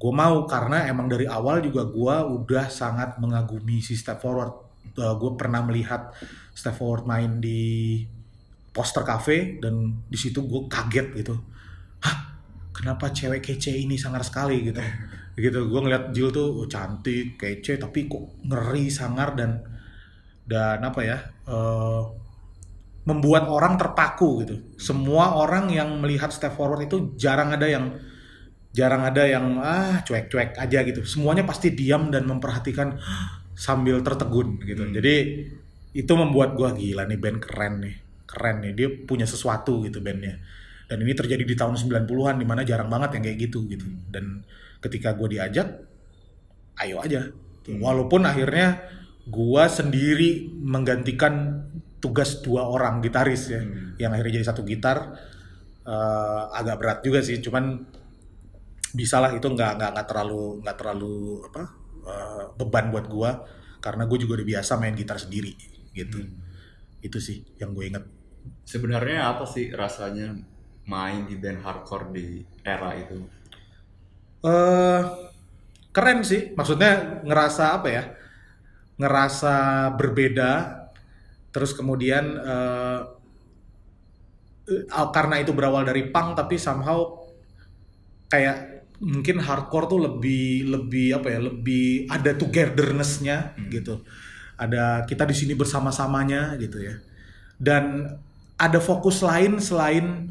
gue 0.00 0.12
mau 0.16 0.48
karena 0.48 0.88
emang 0.88 1.12
dari 1.12 1.28
awal 1.28 1.60
juga 1.60 1.84
gua 1.84 2.24
udah 2.24 2.72
sangat 2.72 3.20
mengagumi 3.20 3.84
si 3.84 3.92
Step 4.00 4.24
Forward. 4.24 4.72
gue 4.96 5.32
pernah 5.36 5.60
melihat 5.60 6.08
Step 6.56 6.72
Forward 6.80 7.04
main 7.04 7.36
di 7.36 8.00
poster 8.70 9.02
cafe 9.02 9.58
dan 9.58 10.04
di 10.06 10.18
situ 10.18 10.46
gue 10.46 10.70
kaget 10.70 11.14
gitu. 11.18 11.34
Hah, 12.02 12.16
kenapa 12.70 13.10
cewek 13.10 13.42
kece 13.42 13.74
ini 13.74 13.98
sangar 13.98 14.22
sekali 14.22 14.70
gitu? 14.70 14.80
gitu. 15.44 15.66
Gue 15.66 15.80
ngeliat 15.82 16.14
Jill 16.14 16.30
tuh 16.30 16.64
oh, 16.64 16.68
cantik, 16.70 17.38
kece, 17.38 17.78
tapi 17.78 18.06
kok 18.06 18.42
ngeri, 18.46 18.86
sangar 18.90 19.34
dan 19.34 19.60
dan 20.46 20.82
apa 20.82 21.00
ya? 21.06 21.18
eh, 21.46 22.02
membuat 23.08 23.48
orang 23.48 23.74
terpaku 23.80 24.44
gitu. 24.44 24.56
Semua 24.76 25.34
orang 25.34 25.72
yang 25.72 25.98
melihat 25.98 26.30
Step 26.30 26.54
Forward 26.54 26.84
itu 26.84 27.16
jarang 27.16 27.50
ada 27.50 27.66
yang 27.66 27.96
jarang 28.70 29.02
ada 29.02 29.26
yang 29.26 29.58
ah 29.58 29.98
cuek-cuek 30.06 30.54
aja 30.54 30.78
gitu. 30.86 31.02
Semuanya 31.02 31.42
pasti 31.42 31.74
diam 31.74 32.12
dan 32.12 32.28
memperhatikan 32.28 33.00
sambil 33.56 33.98
tertegun 34.04 34.60
gitu. 34.62 34.84
Jadi 34.94 35.14
itu 35.90 36.12
membuat 36.14 36.54
gua 36.54 36.70
gila 36.76 37.08
nih 37.08 37.18
band 37.18 37.38
keren 37.42 37.74
nih. 37.82 37.96
Keren 38.30 38.62
nih 38.62 38.72
dia 38.78 38.88
punya 39.06 39.26
sesuatu 39.26 39.82
gitu 39.82 39.98
bandnya. 39.98 40.38
Dan 40.86 41.02
ini 41.02 41.14
terjadi 41.14 41.42
di 41.42 41.54
tahun 41.54 41.74
90-an 41.78 42.38
di 42.38 42.46
mana 42.46 42.62
jarang 42.62 42.90
banget 42.90 43.18
yang 43.18 43.22
kayak 43.26 43.38
gitu 43.50 43.66
gitu. 43.66 43.86
Dan 44.10 44.42
ketika 44.78 45.14
gua 45.18 45.26
diajak 45.26 45.82
ayo 46.86 47.02
aja. 47.02 47.26
Walaupun 47.70 48.26
akhirnya 48.26 48.82
gua 49.26 49.70
sendiri 49.70 50.50
menggantikan 50.58 51.66
tugas 51.98 52.42
dua 52.42 52.66
orang 52.66 53.02
gitaris 53.02 53.50
ya. 53.50 53.62
Yang 53.98 54.10
akhirnya 54.14 54.32
jadi 54.40 54.46
satu 54.46 54.62
gitar 54.62 55.14
eh, 55.86 56.42
agak 56.54 56.76
berat 56.78 56.98
juga 57.02 57.22
sih. 57.22 57.38
Cuman 57.42 57.82
bisa 58.90 59.22
lah 59.22 59.30
itu 59.30 59.46
nggak 59.46 59.78
nggak 59.78 59.90
nggak 59.94 60.06
terlalu 60.10 60.42
nggak 60.66 60.76
terlalu 60.78 61.14
apa 61.46 61.62
eh, 62.10 62.44
beban 62.58 62.90
buat 62.90 63.06
gua 63.06 63.30
karena 63.80 64.04
gue 64.04 64.18
juga 64.20 64.38
udah 64.38 64.46
biasa 64.46 64.76
main 64.76 64.94
gitar 64.94 65.16
sendiri 65.16 65.56
gitu 65.96 66.20
itu 67.00 67.18
sih 67.18 67.42
yang 67.56 67.72
gue 67.72 67.88
inget 67.88 68.04
Sebenarnya 68.64 69.34
apa 69.34 69.44
sih 69.46 69.74
rasanya 69.74 70.34
main 70.86 71.26
di 71.26 71.38
band 71.38 71.62
hardcore 71.62 72.06
di 72.14 72.26
era 72.66 72.94
itu? 72.98 73.18
eh 74.40 75.02
keren 75.92 76.24
sih. 76.24 76.52
Maksudnya 76.56 77.22
ngerasa 77.26 77.64
apa 77.80 77.88
ya? 77.90 78.04
Ngerasa 78.96 79.54
berbeda. 79.96 80.52
Terus 81.50 81.74
kemudian 81.74 82.24
eh, 82.40 83.00
karena 85.10 85.42
itu 85.42 85.50
berawal 85.50 85.82
dari 85.82 86.08
punk 86.14 86.38
tapi 86.38 86.54
somehow 86.54 87.26
kayak 88.30 88.86
mungkin 89.02 89.42
hardcore 89.42 89.86
tuh 89.90 90.00
lebih 90.08 90.70
lebih 90.70 91.20
apa 91.20 91.28
ya? 91.28 91.38
Lebih 91.42 92.08
ada 92.08 92.32
togetherness-nya 92.36 93.58
gitu. 93.68 94.00
Ada 94.60 95.04
kita 95.08 95.24
di 95.24 95.34
sini 95.36 95.52
bersama-samanya 95.56 96.56
gitu 96.60 96.80
ya. 96.80 96.96
Dan 97.60 98.08
ada 98.60 98.76
fokus 98.76 99.24
lain 99.24 99.56
selain 99.56 100.28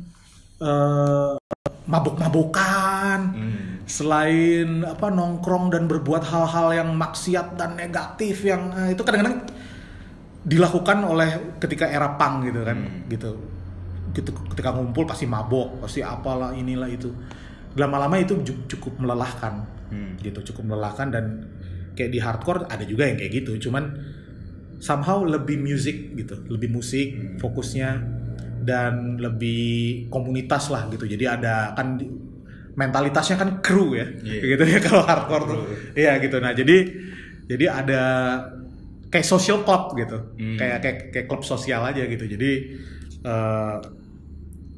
eh, 0.61 1.33
mabuk-mabukan 1.89 3.33
selain 3.89 4.85
apa 4.85 5.09
nongkrong 5.09 5.73
dan 5.73 5.89
berbuat 5.89 6.21
hal-hal 6.21 6.77
yang 6.77 6.89
maksiat 6.93 7.57
dan 7.57 7.73
negatif 7.73 8.45
yang 8.45 8.69
eh, 8.77 8.93
itu 8.93 9.01
kadang-kadang 9.01 9.49
dilakukan 10.45 11.01
oleh 11.03 11.57
ketika 11.57 11.89
era 11.89 12.13
punk 12.13 12.53
gitu 12.53 12.61
kan 12.61 12.77
gitu. 13.09 13.31
Gitu 14.13 14.29
ketika 14.53 14.73
ngumpul 14.77 15.09
pasti 15.09 15.25
mabok 15.25 15.81
pasti 15.81 16.05
apalah 16.05 16.53
inilah 16.53 16.87
itu. 16.87 17.09
Lama-lama 17.73 18.21
itu 18.21 18.37
cukup 18.45 19.01
melelahkan. 19.01 19.81
Hmm. 19.89 20.13
gitu 20.21 20.53
cukup 20.53 20.69
melelahkan 20.69 21.09
dan 21.09 21.49
kayak 21.97 22.13
di 22.13 22.21
hardcore 22.21 22.69
ada 22.69 22.85
juga 22.85 23.09
yang 23.09 23.17
kayak 23.17 23.41
gitu. 23.41 23.57
Cuman 23.69 23.89
somehow 24.77 25.25
lebih 25.25 25.59
musik 25.59 26.15
gitu 26.15 26.39
lebih 26.47 26.71
musik 26.71 27.37
fokusnya 27.41 28.18
dan 28.69 29.17
lebih 29.17 29.65
komunitas 30.07 30.69
lah 30.69 30.85
gitu. 30.87 31.03
Jadi 31.03 31.25
ada 31.25 31.73
kan 31.73 31.97
mentalitasnya 32.73 33.35
kan 33.35 33.49
kru 33.59 33.91
ya 33.91 34.05
Iya. 34.21 34.55
gitu 34.55 34.63
ya 34.63 34.79
kalau 34.85 35.03
hardcore 35.03 35.45
tuh. 35.45 35.59
Iya 35.93 36.21
gitu. 36.21 36.37
Nah 36.37 36.53
jadi 36.53 36.77
jadi 37.45 37.65
ada 37.65 38.01
kayak 39.09 39.25
social 39.25 39.65
club 39.65 39.97
gitu. 39.97 40.17
Hmm. 40.37 40.53
kayak 40.55 40.77
kayak 40.79 40.97
kayak 41.09 41.25
klub 41.25 41.41
sosial 41.41 41.81
aja 41.81 42.05
gitu. 42.05 42.23
Jadi 42.23 42.51
eh, 43.19 43.75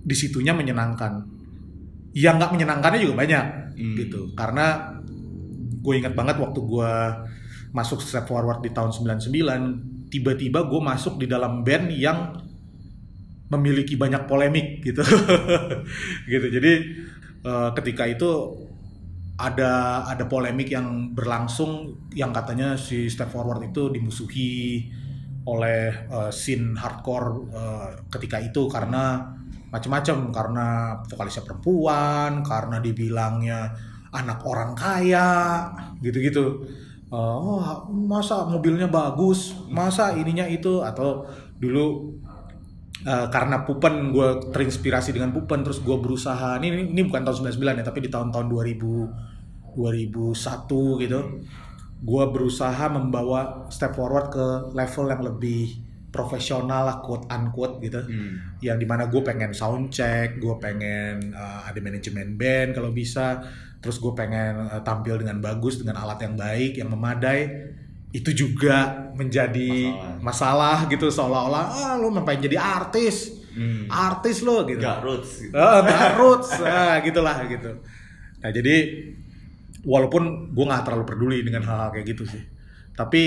di 0.02 0.16
situnya 0.16 0.56
menyenangkan. 0.56 1.28
Yang 2.12 2.36
nggak 2.40 2.52
menyenangkannya 2.52 3.00
juga 3.02 3.16
banyak 3.20 3.46
Hmm. 3.72 3.96
gitu. 3.98 4.32
Karena 4.34 4.94
gue 5.82 5.94
ingat 5.96 6.14
banget 6.14 6.38
waktu 6.38 6.60
gue 6.60 6.92
masuk 7.72 7.98
step 8.00 8.28
forward 8.28 8.60
di 8.60 8.70
tahun 8.70 8.92
99 8.92 10.12
tiba-tiba 10.12 10.68
gue 10.68 10.82
masuk 10.84 11.18
di 11.18 11.26
dalam 11.26 11.64
band 11.64 11.88
yang 11.90 12.36
memiliki 13.52 14.00
banyak 14.00 14.26
polemik 14.26 14.80
gitu. 14.82 15.04
Gitu. 16.32 16.48
Jadi 16.48 16.74
eh, 17.44 17.70
ketika 17.76 18.08
itu 18.08 18.32
ada 19.36 20.06
ada 20.06 20.24
polemik 20.30 20.70
yang 20.70 21.12
berlangsung 21.18 21.98
yang 22.14 22.30
katanya 22.32 22.78
si 22.78 23.10
step 23.10 23.34
forward 23.34 23.74
itu 23.74 23.92
dimusuhi 23.92 24.88
oleh 25.44 26.08
eh, 26.08 26.32
scene 26.32 26.78
hardcore 26.80 27.30
eh, 27.52 27.90
ketika 28.08 28.38
itu 28.40 28.72
karena 28.72 29.20
macam-macam 29.72 30.18
karena 30.36 30.68
vokalisnya 31.08 31.48
perempuan 31.48 32.44
karena 32.44 32.78
dibilangnya 32.84 33.72
anak 34.12 34.44
orang 34.44 34.76
kaya 34.76 35.68
gitu-gitu. 36.04 36.68
Oh 37.12 37.60
masa 37.92 38.48
mobilnya 38.48 38.88
bagus? 38.88 39.56
Masa 39.68 40.16
ininya 40.16 40.48
itu? 40.48 40.84
Atau 40.84 41.28
dulu 41.60 42.16
eh, 43.06 43.28
karena 43.30 43.64
Pupen 43.66 44.14
gue 44.14 44.52
terinspirasi 44.52 45.16
dengan 45.16 45.34
Pupen 45.34 45.62
terus 45.66 45.82
gue 45.82 45.98
berusaha. 45.98 46.58
Ini 46.62 46.68
ini, 46.70 46.84
ini 46.94 47.02
bukan 47.08 47.26
tahun 47.26 47.52
99 47.54 47.82
ya 47.82 47.86
tapi 47.86 48.00
di 48.06 48.10
tahun-tahun 48.10 48.48
2000 48.50 49.32
2001 49.72 51.04
gitu 51.08 51.20
gue 52.02 52.24
berusaha 52.34 52.86
membawa 52.90 53.70
step 53.70 53.94
forward 53.94 54.34
ke 54.34 54.46
level 54.74 55.06
yang 55.06 55.22
lebih 55.22 55.80
profesional 56.12 56.90
lah 56.90 56.98
quote 57.00 57.30
unquote 57.32 57.80
gitu. 57.80 58.04
Hmm. 58.04 58.60
yang 58.60 58.76
di 58.76 58.84
mana 58.84 59.08
gue 59.08 59.22
pengen 59.24 59.56
sound 59.56 59.94
check, 59.96 60.38
gue 60.42 60.56
pengen 60.60 61.32
uh, 61.32 61.64
ada 61.64 61.80
manajemen 61.80 62.36
band 62.36 62.76
kalau 62.76 62.92
bisa, 62.92 63.40
terus 63.80 63.98
gue 63.98 64.12
pengen 64.12 64.68
uh, 64.68 64.84
tampil 64.84 65.24
dengan 65.24 65.40
bagus 65.40 65.80
dengan 65.80 66.04
alat 66.04 66.20
yang 66.26 66.36
baik, 66.36 66.72
yang 66.84 66.92
memadai, 66.92 67.48
itu 68.12 68.32
juga 68.36 69.08
menjadi 69.16 69.92
masalah, 70.20 70.84
gitu 70.92 71.08
seolah-olah 71.08 71.66
ah 71.72 71.94
lu 71.96 72.12
ngapain 72.12 72.40
jadi 72.40 72.60
artis, 72.60 73.40
Hmm. 73.52 73.84
artis 73.92 74.48
lo 74.48 74.64
gitu, 74.64 74.80
Gak 74.80 75.04
roots 75.04 75.44
gitu. 75.44 75.52
Ah, 75.52 75.84
nggak 75.84 76.16
roots, 76.16 76.56
ah, 76.64 77.04
gitulah 77.04 77.36
gitu. 77.52 77.72
Nah 78.40 78.48
jadi 78.48 78.76
walaupun 79.84 80.56
gue 80.56 80.66
nggak 80.68 80.84
terlalu 80.88 81.04
peduli 81.04 81.38
dengan 81.44 81.64
hal-hal 81.68 81.92
kayak 81.92 82.16
gitu 82.16 82.24
sih, 82.24 82.40
tapi 82.96 83.22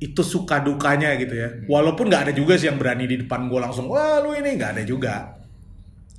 itu 0.00 0.22
suka 0.24 0.64
dukanya 0.64 1.12
gitu 1.20 1.36
ya. 1.36 1.48
Walaupun 1.68 2.08
nggak 2.08 2.22
ada 2.28 2.32
juga 2.32 2.56
sih 2.56 2.72
yang 2.72 2.80
berani 2.80 3.04
di 3.04 3.16
depan 3.20 3.48
gue 3.52 3.60
langsung, 3.60 3.88
wah 3.92 4.20
lu 4.24 4.32
ini 4.32 4.56
nggak 4.56 4.80
ada 4.80 4.84
juga. 4.88 5.14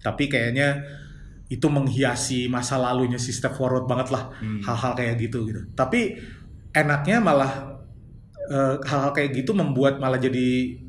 Tapi 0.01 0.29
kayaknya 0.29 0.81
itu 1.49 1.65
menghiasi 1.65 2.51
masa 2.51 2.77
lalunya 2.77 3.17
si 3.17 3.31
step 3.33 3.55
forward 3.57 3.87
banget 3.89 4.11
lah 4.13 4.29
hal-hal 4.41 4.93
kayak 4.93 5.17
gitu 5.17 5.49
gitu. 5.49 5.65
Tapi 5.73 6.13
enaknya 6.77 7.17
malah 7.23 7.76
eh, 8.47 8.75
hal-hal 8.87 9.11
kayak 9.11 9.35
gitu 9.35 9.51
membuat 9.53 9.99
malah 9.99 10.17
jadi 10.17 10.79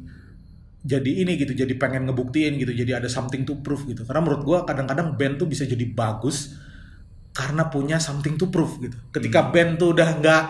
jadi 0.89 1.11
ini 1.27 1.35
gitu 1.37 1.53
jadi 1.53 1.75
pengen 1.75 2.07
ngebuktiin 2.09 2.57
gitu 2.57 2.71
jadi 2.73 3.03
ada 3.03 3.11
something 3.11 3.43
to 3.45 3.59
prove 3.61 3.85
gitu. 3.85 4.07
Karena 4.07 4.25
menurut 4.25 4.43
gua 4.47 4.59
kadang-kadang 4.65 5.19
band 5.19 5.43
tuh 5.43 5.51
bisa 5.51 5.67
jadi 5.67 5.85
bagus 5.91 6.55
karena 7.35 7.69
punya 7.69 8.01
something 8.01 8.39
to 8.41 8.49
prove 8.49 8.79
gitu. 8.81 8.97
Ketika 9.13 9.53
band 9.53 9.79
tuh 9.79 9.93
udah 9.93 10.09
nggak 10.23 10.45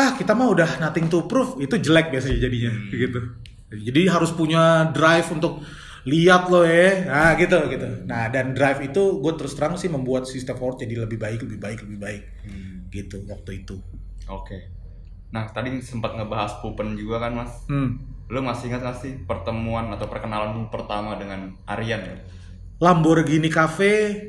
ah 0.00 0.10
kita 0.16 0.32
mah 0.32 0.48
udah 0.48 0.80
nothing 0.80 1.10
to 1.10 1.26
prove 1.28 1.60
itu 1.60 1.76
jelek 1.76 2.14
biasanya 2.14 2.38
jadinya 2.38 2.72
gitu. 2.88 3.20
Jadi 3.70 4.02
harus 4.10 4.34
punya 4.34 4.90
drive 4.90 5.28
untuk 5.30 5.62
lihat 6.08 6.48
loh 6.48 6.64
ya 6.64 7.04
nah 7.04 7.30
gitu 7.36 7.60
gitu. 7.68 7.86
Nah 8.08 8.32
dan 8.32 8.56
drive 8.56 8.88
itu 8.88 9.20
gue 9.20 9.32
terus 9.36 9.52
terang 9.52 9.76
sih 9.76 9.92
membuat 9.92 10.24
si 10.24 10.40
forward 10.42 10.80
jadi 10.80 11.04
lebih 11.04 11.20
baik 11.20 11.44
lebih 11.44 11.58
baik 11.60 11.78
lebih 11.84 11.98
baik. 12.00 12.22
Gitu 12.88 13.26
waktu 13.28 13.66
itu. 13.66 13.76
Oke. 14.30 14.79
Nah, 15.30 15.46
tadi 15.50 15.78
sempat 15.78 16.18
ngebahas 16.18 16.58
Pupen 16.58 16.98
juga 16.98 17.22
kan, 17.22 17.32
Mas. 17.34 17.52
hmm. 17.70 17.90
Lu 18.30 18.42
masih 18.46 18.70
ingat 18.70 18.82
gak 18.86 18.98
sih 19.02 19.12
pertemuan 19.26 19.90
atau 19.90 20.06
perkenalan 20.06 20.70
pertama 20.70 21.18
dengan 21.18 21.50
Aryan 21.66 22.02
ya? 22.02 22.16
Lamborghini 22.78 23.50
Cafe 23.50 24.22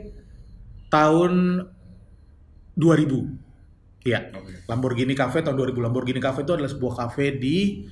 tahun 0.89 1.63
2000. 2.75 4.03
Iya. 4.03 4.33
Oke. 4.33 4.65
Lamborghini 4.65 5.13
Cafe 5.13 5.45
tahun 5.45 5.55
2000. 5.55 5.85
Lamborghini 5.85 6.17
Cafe 6.17 6.41
itu 6.41 6.53
adalah 6.57 6.71
sebuah 6.71 6.93
cafe 6.97 7.37
di 7.37 7.85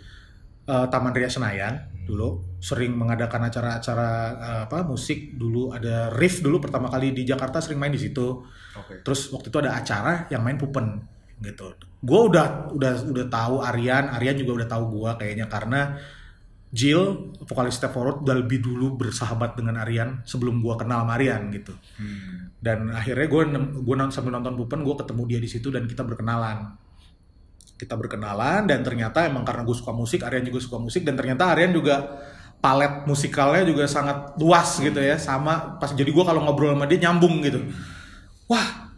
eh, 0.66 0.86
Taman 0.90 1.14
Ria 1.14 1.30
Senayan 1.30 1.74
dulu 2.10 2.58
sering 2.58 2.98
mengadakan 2.98 3.46
acara-acara 3.54 4.10
eh, 4.34 4.62
apa 4.66 4.82
musik 4.82 5.38
dulu 5.38 5.70
ada 5.70 6.10
Riff 6.10 6.42
dulu 6.42 6.58
pertama 6.58 6.90
kali 6.90 7.14
di 7.14 7.22
Jakarta 7.22 7.62
sering 7.62 7.78
main 7.78 7.94
di 7.94 8.02
situ. 8.02 8.42
Oke. 8.76 9.06
Terus 9.06 9.30
waktu 9.30 9.54
itu 9.54 9.58
ada 9.62 9.78
acara 9.78 10.26
yang 10.34 10.42
main 10.42 10.58
Pupen 10.58 11.19
gitu. 11.44 11.76
Gue 12.00 12.22
udah 12.32 12.72
udah 12.72 12.94
udah 13.10 13.28
tahu 13.28 13.56
Aryan, 13.64 14.12
Aryan 14.16 14.36
juga 14.40 14.64
udah 14.64 14.70
tahu 14.70 14.84
gue 15.00 15.12
kayaknya 15.20 15.46
karena 15.52 16.00
Jill, 16.70 17.34
vokalis 17.50 17.82
Step 17.82 17.98
Forward 17.98 18.22
udah 18.22 18.46
lebih 18.46 18.62
dulu 18.62 18.94
bersahabat 18.94 19.58
dengan 19.58 19.82
Aryan 19.82 20.22
sebelum 20.22 20.62
gue 20.62 20.76
kenal 20.78 21.02
sama 21.02 21.18
Aryan 21.18 21.50
gitu. 21.50 21.74
Hmm. 21.98 22.54
Dan 22.62 22.94
akhirnya 22.94 23.26
gue 23.26 23.42
gue 23.82 23.96
sambil 24.14 24.38
nonton 24.38 24.54
Pupen 24.54 24.86
gue 24.86 24.96
ketemu 25.02 25.22
dia 25.26 25.40
di 25.42 25.50
situ 25.50 25.74
dan 25.74 25.90
kita 25.90 26.06
berkenalan. 26.06 26.78
Kita 27.80 27.98
berkenalan 27.98 28.70
dan 28.70 28.86
ternyata 28.86 29.26
emang 29.26 29.42
karena 29.48 29.66
gue 29.66 29.74
suka 29.74 29.96
musik, 29.96 30.22
Aryan 30.22 30.46
juga 30.46 30.60
suka 30.62 30.78
musik 30.78 31.02
dan 31.02 31.18
ternyata 31.18 31.50
Aryan 31.50 31.74
juga 31.74 31.96
palet 32.60 33.08
musikalnya 33.08 33.64
juga 33.64 33.88
sangat 33.88 34.36
luas 34.36 34.84
gitu 34.84 35.00
ya 35.00 35.16
sama 35.16 35.80
pas 35.80 35.96
jadi 35.96 36.12
gue 36.12 36.24
kalau 36.28 36.44
ngobrol 36.44 36.76
sama 36.76 36.86
dia 36.92 37.08
nyambung 37.08 37.40
gitu 37.40 37.64
wah 38.52 38.89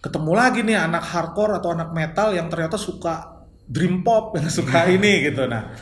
ketemu 0.00 0.32
lagi 0.32 0.60
nih 0.64 0.80
anak 0.80 1.04
hardcore 1.04 1.60
atau 1.60 1.76
anak 1.76 1.92
metal 1.92 2.32
yang 2.32 2.48
ternyata 2.48 2.80
suka 2.80 3.44
dream 3.68 4.00
pop 4.00 4.32
yang 4.34 4.48
suka 4.48 4.88
ini 4.88 5.28
gitu. 5.28 5.44
Nah 5.44 5.76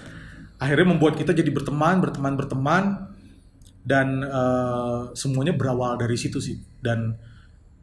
akhirnya 0.59 0.87
membuat 0.91 1.15
kita 1.15 1.31
jadi 1.31 1.49
berteman 1.55 2.03
berteman 2.03 2.35
berteman 2.35 2.85
dan 3.87 4.21
eh, 4.27 5.01
semuanya 5.15 5.55
berawal 5.55 5.95
dari 5.97 6.19
situ 6.19 6.43
sih. 6.43 6.59
Dan 6.83 7.15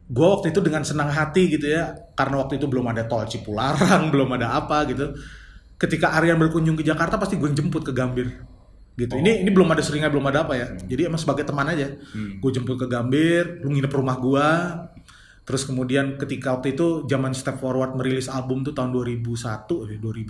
gue 0.06 0.26
waktu 0.28 0.54
itu 0.54 0.60
dengan 0.62 0.86
senang 0.86 1.10
hati 1.10 1.50
gitu 1.50 1.66
ya 1.66 1.90
karena 2.14 2.38
waktu 2.38 2.62
itu 2.62 2.70
belum 2.70 2.86
ada 2.94 3.10
tol 3.10 3.26
Cipularang 3.26 4.08
belum 4.12 4.28
ada 4.36 4.60
apa 4.60 4.84
gitu. 4.92 5.16
Ketika 5.76 6.16
Aryan 6.20 6.40
berkunjung 6.40 6.76
ke 6.76 6.84
Jakarta 6.84 7.16
pasti 7.16 7.40
gue 7.40 7.48
jemput 7.52 7.80
ke 7.80 7.92
Gambir 7.96 8.28
gitu. 8.96 9.12
Ini 9.16 9.40
ini 9.44 9.50
belum 9.52 9.72
ada 9.72 9.80
seringai 9.80 10.12
belum 10.12 10.28
ada 10.28 10.44
apa 10.44 10.52
ya. 10.52 10.68
Jadi 10.84 11.08
emang 11.08 11.20
sebagai 11.20 11.48
teman 11.48 11.64
aja 11.64 11.96
gue 12.12 12.50
jemput 12.52 12.76
ke 12.76 12.86
Gambir 12.92 13.64
lu 13.64 13.72
nginep 13.72 13.92
rumah 13.92 14.20
gue 14.20 14.48
terus 15.46 15.62
kemudian 15.62 16.18
ketika 16.18 16.58
waktu 16.58 16.74
itu 16.74 17.06
zaman 17.06 17.30
Step 17.30 17.62
Forward 17.62 17.94
merilis 17.94 18.26
album 18.26 18.66
tuh 18.66 18.74
tahun 18.74 18.90
2001 18.90 19.94
eh, 19.94 19.98
2001 20.02 20.26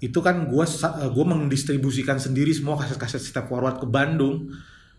itu 0.00 0.18
kan 0.24 0.48
gue 0.48 0.64
gue 1.12 1.24
mendistribusikan 1.28 2.16
sendiri 2.16 2.50
semua 2.56 2.80
kaset-kaset 2.80 3.20
Step 3.20 3.46
Forward 3.46 3.78
ke 3.78 3.86
Bandung. 3.86 4.48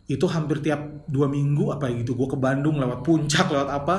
Itu 0.06 0.30
hampir 0.30 0.62
tiap 0.62 1.10
dua 1.10 1.26
minggu 1.26 1.74
apa 1.74 1.90
gitu 1.90 2.14
gue 2.14 2.28
ke 2.30 2.38
Bandung 2.38 2.78
lewat 2.78 3.02
puncak 3.02 3.50
lewat 3.50 3.70
apa 3.70 3.98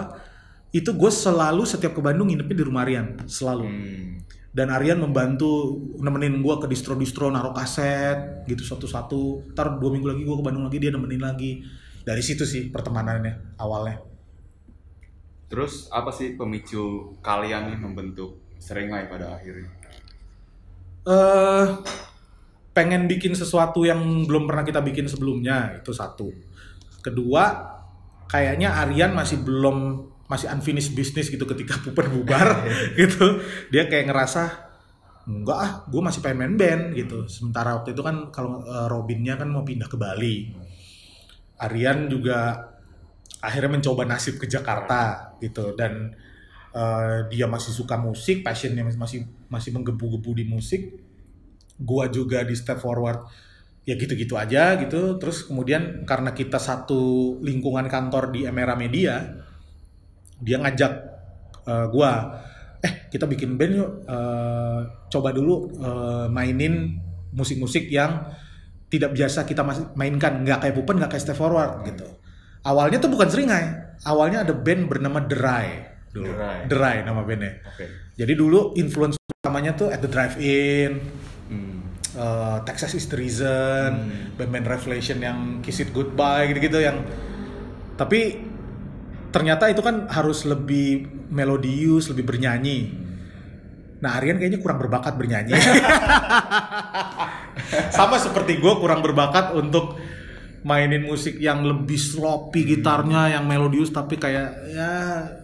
itu 0.72 0.94
gue 0.94 1.10
selalu 1.12 1.68
setiap 1.68 1.92
ke 1.92 2.00
Bandung 2.00 2.30
nginepnya 2.32 2.56
di 2.56 2.64
rumah 2.64 2.86
Aryan 2.86 3.28
selalu. 3.28 3.66
Hmm. 3.68 4.10
dan 4.52 4.68
Aryan 4.68 5.00
membantu 5.00 5.80
nemenin 5.96 6.44
gue 6.44 6.54
ke 6.60 6.68
distro-distro 6.68 7.32
naruh 7.32 7.56
kaset 7.56 8.44
gitu 8.44 8.60
satu-satu. 8.60 9.52
Ntar 9.56 9.80
dua 9.80 9.90
minggu 9.90 10.12
lagi 10.12 10.22
gue 10.28 10.36
ke 10.38 10.44
Bandung 10.44 10.64
lagi 10.68 10.78
dia 10.78 10.92
nemenin 10.92 11.24
lagi. 11.24 11.64
Dari 12.04 12.20
situ 12.20 12.44
sih 12.44 12.68
pertemanannya 12.68 13.56
awalnya 13.56 14.11
Terus 15.52 15.92
apa 15.92 16.08
sih 16.08 16.32
pemicu 16.32 17.12
kalian 17.20 17.76
nih 17.76 17.78
membentuk 17.84 18.40
Seringai 18.56 19.04
pada 19.12 19.36
akhirnya? 19.36 19.68
eh 21.02 21.66
pengen 22.72 23.10
bikin 23.10 23.34
sesuatu 23.36 23.84
yang 23.84 24.24
belum 24.24 24.48
pernah 24.48 24.64
kita 24.64 24.80
bikin 24.80 25.10
sebelumnya 25.10 25.76
itu 25.76 25.92
satu. 25.92 26.32
Kedua, 27.04 27.44
kayaknya 28.30 28.72
Aryan 28.80 29.12
masih 29.12 29.44
belum 29.44 30.08
masih 30.30 30.48
unfinished 30.48 30.96
business 30.96 31.28
gitu 31.28 31.44
ketika 31.44 31.76
Pupen 31.84 32.08
bubar 32.08 32.64
gitu. 33.00 33.44
Dia 33.68 33.90
kayak 33.90 34.08
ngerasa 34.08 34.42
enggak 35.28 35.58
ah, 35.58 35.72
gue 35.86 36.00
masih 36.00 36.24
pengen 36.24 36.38
main 36.38 36.54
band 36.56 36.82
gitu. 36.96 37.28
Sementara 37.28 37.76
waktu 37.76 37.92
itu 37.92 38.00
kan 38.00 38.32
kalau 38.32 38.64
eh, 38.64 38.86
Robinnya 38.88 39.36
kan 39.36 39.52
mau 39.52 39.66
pindah 39.66 39.90
ke 39.90 40.00
Bali. 40.00 40.54
Aryan 41.60 42.08
juga 42.08 42.71
akhirnya 43.42 43.70
mencoba 43.74 44.06
nasib 44.06 44.38
ke 44.38 44.46
Jakarta 44.46 45.34
gitu. 45.42 45.74
Dan 45.74 46.14
eh, 46.72 47.16
dia 47.28 47.50
masih 47.50 47.74
suka 47.74 47.98
musik, 47.98 48.46
passionnya 48.46 48.86
masih 48.86 49.26
masih 49.50 49.70
menggebu-gebu 49.74 50.30
di 50.38 50.44
musik. 50.46 50.82
Gua 51.82 52.06
juga 52.06 52.46
di 52.46 52.54
step 52.54 52.78
forward 52.78 53.26
ya 53.82 53.98
gitu-gitu 53.98 54.38
aja 54.38 54.78
gitu. 54.78 55.18
Terus 55.18 55.50
kemudian 55.50 56.06
karena 56.06 56.30
kita 56.30 56.62
satu 56.62 57.36
lingkungan 57.42 57.90
kantor 57.90 58.30
di 58.30 58.46
Emera 58.46 58.78
Media 58.78 59.18
dia 60.38 60.56
ngajak 60.62 60.92
eh, 61.66 61.86
gua 61.90 62.38
eh 62.82 63.06
kita 63.10 63.30
bikin 63.30 63.58
band 63.58 63.74
yuk 63.74 63.90
eh, 64.06 64.80
coba 65.10 65.34
dulu 65.34 65.54
eh, 65.82 66.26
mainin 66.30 67.02
musik-musik 67.34 67.90
yang 67.90 68.22
tidak 68.86 69.18
biasa 69.18 69.42
kita 69.42 69.66
mainkan. 69.98 70.46
Nggak 70.46 70.62
kayak 70.62 70.74
Pupen 70.78 71.02
nggak 71.02 71.10
kayak 71.18 71.24
step 71.26 71.34
forward 71.34 71.82
gitu 71.90 72.21
awalnya 72.62 72.98
tuh 72.98 73.10
bukan 73.10 73.28
Seringai 73.28 73.98
awalnya 74.02 74.42
ada 74.42 74.54
band 74.54 74.86
bernama 74.86 75.18
Derai 75.22 75.90
dulu 76.12 76.28
Derai. 76.30 76.58
Derai 76.66 76.96
nama 77.02 77.22
bandnya 77.22 77.62
Oke. 77.66 77.84
jadi 78.14 78.32
dulu 78.34 78.74
influence 78.76 79.16
utamanya 79.40 79.74
tuh 79.74 79.90
at 79.90 79.98
the 79.98 80.10
drive-in 80.10 81.02
Hmm. 81.52 81.84
uh, 82.16 82.64
Texas 82.64 82.96
is 82.96 83.04
the 83.12 83.18
reason, 83.20 84.08
band-band 84.40 84.64
Revelation 84.64 85.20
yang 85.20 85.38
Kiss 85.60 85.84
It 85.84 85.92
Goodbye 85.92 86.48
gitu-gitu 86.48 86.80
yang 86.80 87.04
tapi 87.92 88.40
ternyata 89.28 89.68
itu 89.68 89.84
kan 89.84 90.08
harus 90.08 90.48
lebih 90.48 91.04
melodius, 91.28 92.08
lebih 92.08 92.24
bernyanyi. 92.24 92.88
Nah 94.00 94.16
Aryan 94.16 94.40
kayaknya 94.40 94.64
kurang 94.64 94.80
berbakat 94.80 95.12
bernyanyi. 95.14 95.52
Sama 97.96 98.16
seperti 98.16 98.58
gue 98.58 98.72
kurang 98.80 99.04
berbakat 99.04 99.52
untuk 99.52 100.00
mainin 100.62 101.02
musik 101.02 101.42
yang 101.42 101.66
lebih 101.66 101.98
sloppy 101.98 102.62
gitarnya, 102.62 103.34
yang 103.34 103.44
melodius 103.46 103.90
tapi 103.90 104.14
kayak 104.14 104.50
ya 104.70 104.90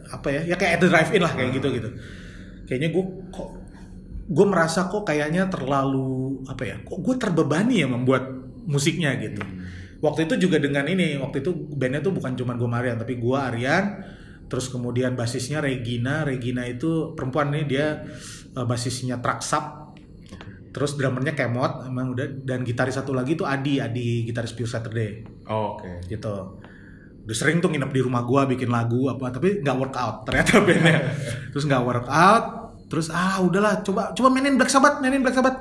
apa 0.08 0.28
ya, 0.30 0.40
ya 0.46 0.54
kayak 0.54 0.78
at 0.78 0.80
the 0.82 0.88
drive-in 0.88 1.22
lah 1.22 1.32
kayak 1.34 1.50
gitu 1.58 1.68
gitu. 1.74 1.88
Kayaknya 2.70 2.88
gue 2.94 3.04
kok 3.34 3.48
gue 4.28 4.46
merasa 4.46 4.86
kok 4.86 5.02
kayaknya 5.08 5.48
terlalu 5.48 6.44
apa 6.46 6.62
ya 6.68 6.76
kok 6.84 7.00
gue 7.00 7.14
terbebani 7.16 7.82
ya 7.82 7.88
membuat 7.90 8.30
musiknya 8.68 9.16
gitu. 9.18 9.42
Waktu 9.98 10.30
itu 10.30 10.46
juga 10.46 10.62
dengan 10.62 10.86
ini 10.86 11.18
waktu 11.18 11.42
itu 11.42 11.50
bandnya 11.74 11.98
tuh 11.98 12.14
bukan 12.14 12.38
cuma 12.38 12.54
gue 12.54 12.68
Marian 12.70 13.00
tapi 13.00 13.18
gue 13.18 13.38
Aryan 13.38 13.84
terus 14.46 14.70
kemudian 14.70 15.18
basisnya 15.18 15.58
Regina. 15.58 16.22
Regina 16.22 16.62
itu 16.68 17.16
perempuan 17.18 17.50
nih 17.50 17.64
dia 17.66 17.86
eh, 18.54 18.66
basisnya 18.68 19.18
Traksap 19.18 19.87
terus 20.70 20.94
drummernya 20.94 21.32
Kemot 21.32 21.88
emang 21.88 22.12
udah 22.12 22.26
dan 22.44 22.62
gitaris 22.62 22.96
satu 22.96 23.16
lagi 23.16 23.34
tuh 23.34 23.48
Adi 23.48 23.80
Adi 23.80 24.24
gitaris 24.28 24.52
Pure 24.52 24.68
Saturday. 24.68 25.24
Oh, 25.48 25.80
Oke. 25.80 26.04
gitu. 26.08 26.60
Udah 27.28 27.36
sering 27.36 27.60
tuh 27.60 27.68
nginep 27.68 27.90
di 27.92 28.00
rumah 28.00 28.24
gua 28.24 28.48
bikin 28.48 28.72
lagu 28.72 29.08
apa 29.12 29.28
tapi 29.32 29.60
nggak 29.60 29.76
workout 29.76 30.16
ternyata 30.28 30.60
bandnya. 30.66 30.98
Terus 31.52 31.64
nggak 31.68 31.82
workout 31.84 32.44
terus 32.88 33.12
ah 33.12 33.36
udahlah 33.44 33.84
coba 33.84 34.16
coba 34.16 34.28
mainin 34.32 34.56
Black 34.56 34.72
Sabbath 34.72 35.00
mainin 35.04 35.20
Black 35.20 35.36
Sabbath. 35.36 35.60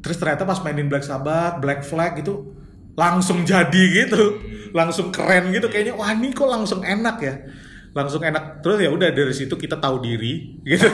Terus 0.00 0.16
ternyata 0.16 0.48
pas 0.48 0.60
mainin 0.64 0.88
Black 0.88 1.04
Sabbath 1.04 1.60
Black 1.60 1.84
Flag 1.84 2.16
gitu 2.20 2.56
langsung 2.98 3.46
jadi 3.48 3.82
gitu 4.04 4.40
langsung 4.76 5.10
keren 5.10 5.50
gitu 5.50 5.66
kayaknya 5.66 5.94
wah 5.96 6.10
ini 6.14 6.30
kok 6.30 6.46
langsung 6.46 6.84
enak 6.84 7.16
ya 7.22 7.34
langsung 7.90 8.22
enak. 8.22 8.62
Terus 8.62 8.78
ya 8.86 8.90
udah 8.90 9.08
dari 9.10 9.34
situ 9.34 9.54
kita 9.58 9.78
tahu 9.82 10.02
diri 10.02 10.62
gitu. 10.62 10.86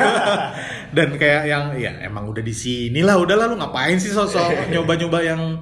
Dan 0.96 1.20
kayak 1.20 1.44
yang 1.48 1.64
ya 1.76 1.92
emang 2.08 2.28
udah 2.28 2.40
di 2.40 2.54
sini 2.56 3.04
lah 3.04 3.20
udahlah 3.20 3.52
lu 3.52 3.56
ngapain 3.60 4.00
sih 4.00 4.12
sosok 4.12 4.60
nyoba-nyoba 4.72 5.20
yang 5.20 5.60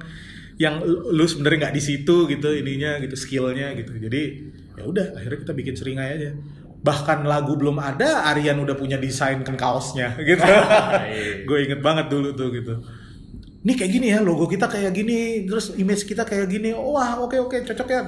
yang 0.55 0.79
lu 0.87 1.27
sebenarnya 1.27 1.67
nggak 1.67 1.75
di 1.75 1.83
situ 1.83 2.31
gitu 2.31 2.49
ininya 2.55 2.99
gitu 3.03 3.15
skillnya 3.19 3.75
gitu. 3.75 3.91
Jadi 3.99 4.21
ya 4.75 4.83
udah 4.87 5.05
akhirnya 5.19 5.39
kita 5.43 5.53
bikin 5.53 5.75
seringai 5.75 6.09
aja. 6.15 6.31
Bahkan 6.85 7.25
lagu 7.25 7.57
belum 7.57 7.81
ada 7.81 8.29
Aryan 8.31 8.61
udah 8.61 8.77
punya 8.77 8.95
desain 8.95 9.43
kan 9.43 9.59
kaosnya 9.59 10.15
gitu. 10.29 10.43
Gue 11.43 11.67
inget 11.67 11.83
banget 11.83 12.07
dulu 12.07 12.31
tuh 12.31 12.55
gitu. 12.55 12.79
Ini 13.65 13.73
kayak 13.73 13.91
gini 13.91 14.07
ya 14.13 14.21
logo 14.21 14.45
kita 14.45 14.69
kayak 14.69 14.93
gini 14.93 15.49
terus 15.49 15.75
image 15.75 16.07
kita 16.07 16.23
kayak 16.23 16.47
gini. 16.47 16.71
Wah 16.71 17.19
oke 17.19 17.35
oke 17.35 17.65
cocok 17.67 17.87
ya. 17.91 18.01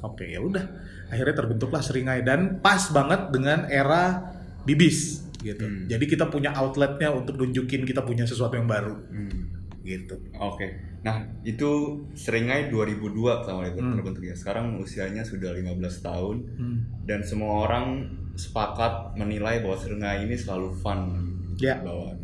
Oke 0.00 0.32
ya 0.32 0.40
udah 0.40 0.91
akhirnya 1.12 1.36
terbentuklah 1.36 1.78
seringai 1.78 2.24
dan 2.24 2.58
pas 2.58 2.80
banget 2.88 3.28
dengan 3.28 3.68
era 3.68 4.32
bibis 4.64 5.28
gitu 5.38 5.62
jadi 5.84 6.00
kita 6.02 6.26
punya 6.26 6.54
outletnya 6.54 7.10
untuk 7.10 7.36
nunjukin 7.36 7.84
kita 7.84 8.00
punya 8.00 8.24
sesuatu 8.24 8.54
yang 8.54 8.66
baru 8.66 8.96
Hmm. 9.12 9.52
gitu 9.82 10.16
Oke. 10.38 10.90
Nah, 11.02 11.18
itu 11.42 11.66
Seringai 12.14 12.70
2002 12.70 13.42
pertama 13.42 13.66
itu 13.66 13.74
Hmm. 13.76 13.98
terbentuk 13.98 14.22
ya. 14.22 14.30
Sekarang 14.32 14.78
usianya 14.78 15.26
sudah 15.26 15.50
15 15.50 15.98
tahun 15.98 16.46
Hmm. 16.54 16.78
dan 17.02 17.26
semua 17.26 17.66
orang 17.66 18.06
sepakat 18.38 19.18
menilai 19.18 19.58
bahwa 19.58 19.74
Seringai 19.74 20.22
ini 20.22 20.38
selalu 20.38 20.70
fun 20.72 21.10
Ya. 21.58 21.82
bawa. 21.82 22.14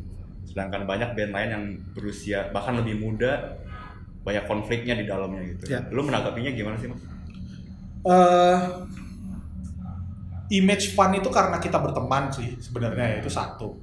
Sedangkan 0.47 0.87
banyak 0.87 1.11
band 1.13 1.33
lain 1.35 1.51
yang 1.51 1.65
berusia 1.91 2.47
bahkan 2.49 2.79
lebih 2.79 2.97
muda 2.97 3.59
banyak 4.23 4.47
konfliknya 4.47 4.95
di 4.95 5.05
dalamnya 5.05 5.43
gitu. 5.49 5.75
Ya. 5.75 5.83
Lu 5.91 6.01
menanggapinya 6.01 6.55
gimana 6.55 6.79
sih, 6.79 6.87
Mas? 6.87 7.03
Eh 8.09 8.57
image 10.49 10.97
fun 10.97 11.13
itu 11.13 11.29
karena 11.29 11.61
kita 11.61 11.77
berteman 11.77 12.33
sih 12.33 12.57
sebenarnya 12.57 13.21
itu 13.21 13.29
satu. 13.29 13.77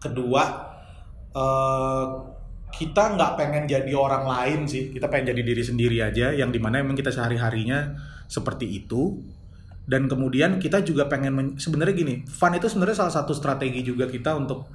Kedua, 0.00 0.42
eh 1.36 2.04
kita 2.68 3.16
nggak 3.16 3.32
pengen 3.40 3.64
jadi 3.64 3.92
orang 3.96 4.28
lain 4.28 4.60
sih, 4.68 4.92
kita 4.92 5.08
pengen 5.08 5.32
jadi 5.32 5.42
diri 5.44 5.62
sendiri 5.64 5.98
aja, 6.04 6.32
yang 6.36 6.52
di 6.52 6.60
mana 6.60 6.84
emang 6.84 6.96
kita 6.96 7.08
sehari 7.08 7.40
harinya 7.40 7.96
seperti 8.28 8.68
itu. 8.84 9.20
Dan 9.88 10.04
kemudian 10.04 10.60
kita 10.60 10.84
juga 10.84 11.08
pengen 11.08 11.56
sebenarnya 11.56 11.96
gini, 11.96 12.14
fun 12.28 12.52
itu 12.52 12.68
sebenarnya 12.68 13.08
salah 13.08 13.14
satu 13.24 13.32
strategi 13.32 13.80
juga 13.80 14.04
kita 14.04 14.36
untuk 14.36 14.68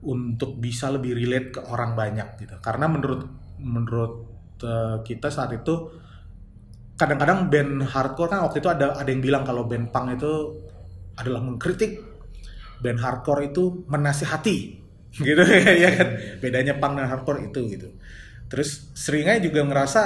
untuk 0.00 0.56
bisa 0.56 0.88
lebih 0.88 1.12
relate 1.12 1.48
ke 1.52 1.60
orang 1.68 1.92
banyak 1.92 2.40
gitu. 2.40 2.56
Karena 2.64 2.88
menurut 2.88 3.28
menurut 3.60 4.12
eh, 4.64 4.96
kita 5.04 5.28
saat 5.28 5.52
itu 5.52 5.92
kadang-kadang 7.00 7.48
band 7.48 7.88
hardcore 7.88 8.28
kan 8.28 8.44
waktu 8.44 8.60
itu 8.60 8.68
ada 8.68 8.92
ada 9.00 9.08
yang 9.08 9.24
bilang 9.24 9.40
kalau 9.48 9.64
band 9.64 9.88
punk 9.88 10.20
itu 10.20 10.32
adalah 11.16 11.40
mengkritik 11.40 12.04
band 12.84 13.00
hardcore 13.00 13.48
itu 13.48 13.88
menasihati 13.88 14.56
gitu 15.26 15.42
ya 15.80 15.90
kan? 15.96 16.08
Bedanya 16.44 16.76
punk 16.76 17.00
dan 17.00 17.08
hardcore 17.08 17.48
itu 17.48 17.60
gitu. 17.72 17.88
Terus 18.52 18.92
Seringai 18.92 19.40
juga 19.40 19.64
ngerasa 19.64 20.02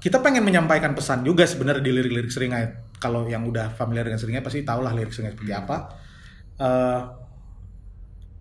kita 0.00 0.24
pengen 0.24 0.46
menyampaikan 0.46 0.96
pesan 0.96 1.20
juga 1.26 1.44
sebenarnya 1.44 1.84
di 1.84 1.92
lirik-lirik 1.92 2.32
Seringai. 2.32 2.96
Kalau 2.96 3.28
yang 3.28 3.44
udah 3.44 3.76
familiar 3.76 4.08
dengan 4.08 4.18
Seringai 4.18 4.42
pasti 4.42 4.64
tahulah 4.64 4.96
lirik 4.96 5.12
Seringai 5.12 5.34
seperti 5.36 5.52
apa. 5.52 5.76
Eh, 6.58 7.00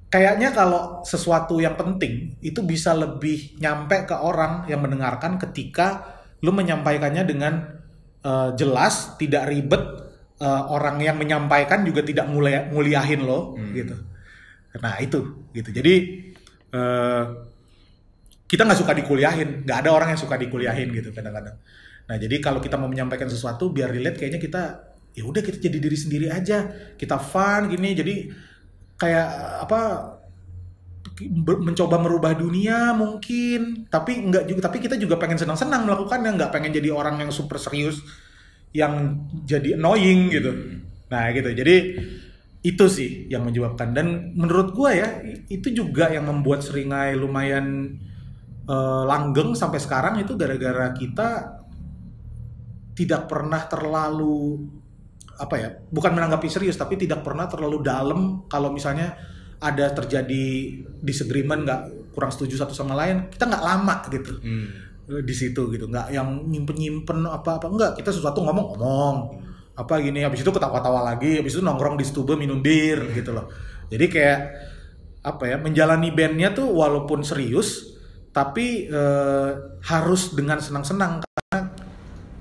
kayaknya 0.10 0.56
kalau 0.56 1.04
sesuatu 1.04 1.60
yang 1.60 1.78
penting 1.78 2.40
itu 2.42 2.64
bisa 2.64 2.96
lebih 2.96 3.60
nyampe 3.60 4.08
ke 4.10 4.16
orang 4.16 4.66
yang 4.66 4.82
mendengarkan 4.82 5.38
ketika 5.38 6.18
lu 6.42 6.54
menyampaikannya 6.54 7.26
dengan 7.26 7.77
eh, 8.24 8.50
jelas, 8.56 9.18
tidak 9.20 9.50
ribet, 9.50 9.84
eh, 10.42 10.64
orang 10.72 11.02
yang 11.02 11.18
menyampaikan 11.18 11.84
juga 11.84 12.02
tidak 12.02 12.30
mulia 12.30 12.70
muliahin 12.70 13.22
lo 13.26 13.58
gitu. 13.74 13.96
Nah 14.78 14.96
itu 15.02 15.50
gitu. 15.54 15.70
Jadi 15.74 15.94
eh, 16.74 17.24
kita 18.48 18.62
nggak 18.64 18.80
suka 18.80 18.94
dikuliahin, 18.96 19.68
nggak 19.68 19.78
ada 19.84 19.90
orang 19.92 20.10
yang 20.16 20.22
suka 20.22 20.40
dikuliahin 20.40 20.88
gitu 20.96 21.12
kadang-kadang. 21.12 21.60
Nah 22.08 22.16
jadi 22.16 22.36
kalau 22.40 22.64
kita 22.64 22.80
mau 22.80 22.88
menyampaikan 22.88 23.28
sesuatu 23.28 23.70
biar 23.76 23.92
relate 23.92 24.16
kayaknya 24.16 24.40
kita 24.40 24.64
ya 25.18 25.26
udah 25.26 25.42
kita 25.42 25.58
jadi 25.60 25.78
diri 25.82 25.98
sendiri 25.98 26.28
aja, 26.32 26.70
kita 26.96 27.20
fun 27.20 27.74
gini 27.74 27.98
jadi 27.98 28.16
kayak 28.98 29.28
apa 29.68 29.80
mencoba 31.42 31.98
merubah 31.98 32.38
dunia 32.38 32.94
mungkin. 32.94 33.90
Tapi 33.90 34.30
enggak 34.30 34.46
juga 34.46 34.70
tapi 34.70 34.78
kita 34.78 34.96
juga 35.02 35.18
pengen 35.18 35.42
senang-senang 35.42 35.90
melakukannya 35.90 36.38
nggak 36.38 36.52
pengen 36.54 36.72
jadi 36.78 36.94
orang 36.94 37.18
yang 37.22 37.32
super 37.34 37.58
serius 37.58 38.02
yang 38.76 39.26
jadi 39.48 39.78
annoying 39.80 40.30
gitu. 40.30 40.52
Nah 41.10 41.34
gitu. 41.34 41.50
Jadi 41.50 41.76
itu 42.62 42.86
sih 42.86 43.26
yang 43.32 43.48
menyebabkan. 43.48 43.98
Dan 43.98 44.38
menurut 44.38 44.76
gua 44.78 44.94
ya 44.94 45.10
itu 45.50 45.74
juga 45.74 46.14
yang 46.14 46.30
membuat 46.30 46.62
seringai 46.62 47.18
lumayan 47.18 47.98
eh, 48.70 49.04
langgeng 49.08 49.58
sampai 49.58 49.80
sekarang 49.82 50.22
itu 50.22 50.38
gara-gara 50.38 50.94
kita 50.94 51.58
tidak 52.98 53.30
pernah 53.30 53.62
terlalu 53.70 54.66
apa 55.38 55.56
ya 55.62 55.70
bukan 55.94 56.18
menanggapi 56.18 56.50
serius 56.50 56.82
tapi 56.82 56.98
tidak 56.98 57.22
pernah 57.22 57.46
terlalu 57.46 57.86
dalam 57.86 58.50
kalau 58.50 58.74
misalnya 58.74 59.14
ada 59.58 59.90
terjadi 59.94 60.46
disagreement 61.02 61.66
nggak 61.66 61.82
kurang 62.14 62.34
setuju 62.34 62.66
satu 62.66 62.74
sama 62.74 62.98
lain 62.98 63.30
kita 63.30 63.46
nggak 63.46 63.64
lama 63.64 63.96
gitu. 64.10 64.34
Hmm. 64.42 64.70
di 65.08 65.32
situ 65.32 65.72
gitu 65.72 65.88
nggak 65.88 66.12
yang 66.12 66.52
nyimpen 66.52 66.76
nyimpen 66.76 67.24
apa 67.24 67.64
apa 67.64 67.72
enggak 67.72 67.92
kita 67.96 68.12
sesuatu 68.12 68.44
ngomong 68.44 68.76
ngomong. 68.76 69.16
Apa 69.78 70.02
gini 70.02 70.26
habis 70.26 70.42
itu 70.42 70.50
ketawa-tawa 70.50 71.06
lagi 71.06 71.38
habis 71.38 71.54
itu 71.54 71.62
nongkrong 71.64 71.96
di 71.96 72.04
stube 72.04 72.36
minum 72.36 72.60
bir 72.60 73.14
gitu 73.16 73.32
loh. 73.32 73.48
Jadi 73.88 74.06
kayak 74.10 74.40
apa 75.24 75.44
ya 75.48 75.56
menjalani 75.60 76.12
bandnya 76.12 76.52
tuh 76.52 76.68
walaupun 76.72 77.24
serius 77.24 77.96
tapi 78.36 78.92
eh, 78.92 79.52
harus 79.86 80.36
dengan 80.36 80.60
senang-senang 80.60 81.27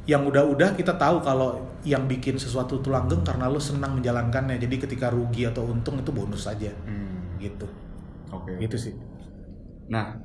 yang 0.06 0.22
udah-udah 0.30 0.78
kita 0.78 0.94
tahu 0.94 1.18
kalau 1.22 1.48
yang 1.82 2.06
bikin 2.06 2.38
sesuatu 2.38 2.78
tuh 2.82 2.90
langgeng 2.94 3.22
karena 3.26 3.46
lo 3.50 3.58
senang 3.58 3.98
menjalankannya 3.98 4.56
jadi 4.62 4.76
ketika 4.86 5.10
rugi 5.10 5.46
atau 5.50 5.66
untung 5.66 5.98
itu 6.02 6.10
bonus 6.14 6.46
aja 6.46 6.70
Hmm. 6.86 7.38
gitu 7.42 7.66
Oke. 8.32 8.52
gitu 8.62 8.76
sih 8.78 8.94
Nah, 9.86 10.18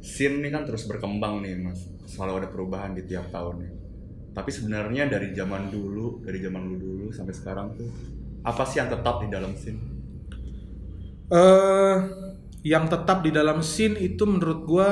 scene 0.00 0.40
ini 0.40 0.48
kan 0.54 0.64
terus 0.68 0.84
berkembang 0.90 1.44
nih, 1.44 1.54
Mas. 1.60 1.80
Selalu 2.08 2.32
ada 2.44 2.48
perubahan 2.52 2.92
di 2.96 3.02
tiap 3.04 3.28
tahunnya. 3.28 3.70
Tapi 4.36 4.50
sebenarnya 4.50 5.04
dari 5.12 5.28
zaman 5.36 5.68
dulu, 5.70 6.24
dari 6.26 6.38
zaman 6.40 6.62
lu 6.70 6.76
dulu 6.80 7.06
sampai 7.12 7.34
sekarang 7.36 7.66
tuh 7.78 7.90
apa 8.44 8.62
sih 8.68 8.78
yang 8.80 8.90
tetap 8.92 9.16
di 9.24 9.28
dalam 9.32 9.52
scene? 9.56 9.80
eh 11.32 11.96
yang 12.64 12.88
tetap 12.88 13.20
di 13.24 13.30
dalam 13.32 13.60
scene 13.60 13.96
itu 14.00 14.24
menurut 14.24 14.60
gua 14.64 14.88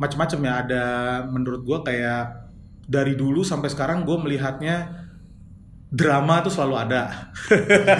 macam-macam 0.00 0.40
ya 0.48 0.52
ada 0.64 0.84
menurut 1.28 1.60
gua 1.68 1.78
kayak 1.84 2.49
dari 2.90 3.14
dulu 3.14 3.46
sampai 3.46 3.70
sekarang 3.70 4.02
gue 4.02 4.18
melihatnya 4.18 5.06
drama 5.90 6.42
tuh 6.42 6.50
selalu 6.50 6.74
ada. 6.74 7.30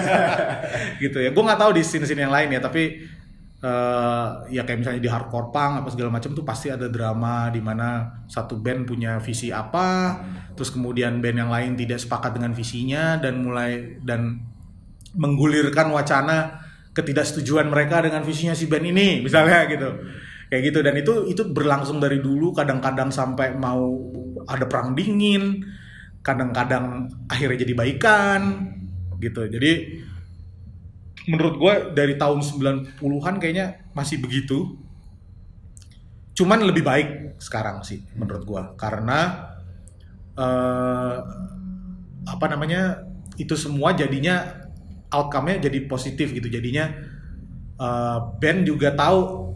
Gitu 1.03 1.15
ya. 1.15 1.31
Gue 1.31 1.43
nggak 1.47 1.59
tahu 1.59 1.71
di 1.71 1.83
scene-scene 1.83 2.27
yang 2.27 2.35
lain 2.35 2.51
ya 2.51 2.59
tapi 2.59 2.99
eh, 3.63 4.27
ya 4.51 4.67
kayak 4.67 4.79
misalnya 4.83 4.99
di 4.99 5.07
hardcore 5.07 5.47
punk 5.55 5.73
apa 5.79 5.89
segala 5.95 6.11
macam 6.11 6.35
tuh 6.35 6.43
pasti 6.43 6.67
ada 6.67 6.91
drama 6.91 7.47
di 7.47 7.63
mana 7.63 8.19
satu 8.27 8.59
band 8.59 8.83
punya 8.83 9.21
visi 9.23 9.53
apa 9.53 10.19
terus 10.57 10.73
kemudian 10.73 11.23
band 11.23 11.37
yang 11.47 11.51
lain 11.53 11.71
tidak 11.79 12.01
sepakat 12.01 12.35
dengan 12.35 12.51
visinya 12.51 13.21
dan 13.21 13.39
mulai 13.45 14.01
dan 14.03 14.43
menggulirkan 15.15 15.91
wacana 15.91 16.67
ketidaksetujuan 16.91 17.71
mereka 17.71 18.03
dengan 18.03 18.23
visinya 18.27 18.51
si 18.51 18.67
band 18.67 18.85
ini 18.91 19.23
misalnya 19.23 19.67
gitu. 19.71 19.89
Kayak 20.51 20.61
gitu. 20.67 20.79
Dan 20.83 20.93
itu 20.99 21.13
itu 21.31 21.41
berlangsung 21.47 22.03
dari 22.03 22.19
dulu 22.19 22.51
kadang-kadang 22.51 23.07
sampai 23.07 23.55
mau 23.55 23.87
ada 24.47 24.65
perang 24.65 24.93
dingin 24.97 25.65
kadang-kadang 26.21 27.09
akhirnya 27.25 27.65
jadi 27.65 27.73
baikan 27.73 28.41
gitu. 29.17 29.45
Jadi 29.45 30.01
menurut 31.29 31.55
gue 31.57 31.73
dari 31.93 32.17
tahun 32.17 32.41
90-an 32.41 33.35
kayaknya 33.37 33.85
masih 33.93 34.21
begitu. 34.21 34.77
Cuman 36.33 36.65
lebih 36.65 36.81
baik 36.81 37.37
sekarang 37.41 37.81
sih 37.85 38.01
menurut 38.17 38.43
gue 38.45 38.61
karena 38.77 39.49
eh, 40.37 41.17
apa 42.25 42.45
namanya 42.49 43.05
itu 43.41 43.57
semua 43.57 43.97
jadinya 43.97 44.65
outcome-nya 45.09 45.69
jadi 45.69 45.85
positif 45.89 46.33
gitu. 46.33 46.49
Jadinya 46.49 46.89
eh, 47.77 48.17
band 48.41 48.65
juga 48.65 48.93
tahu 48.93 49.49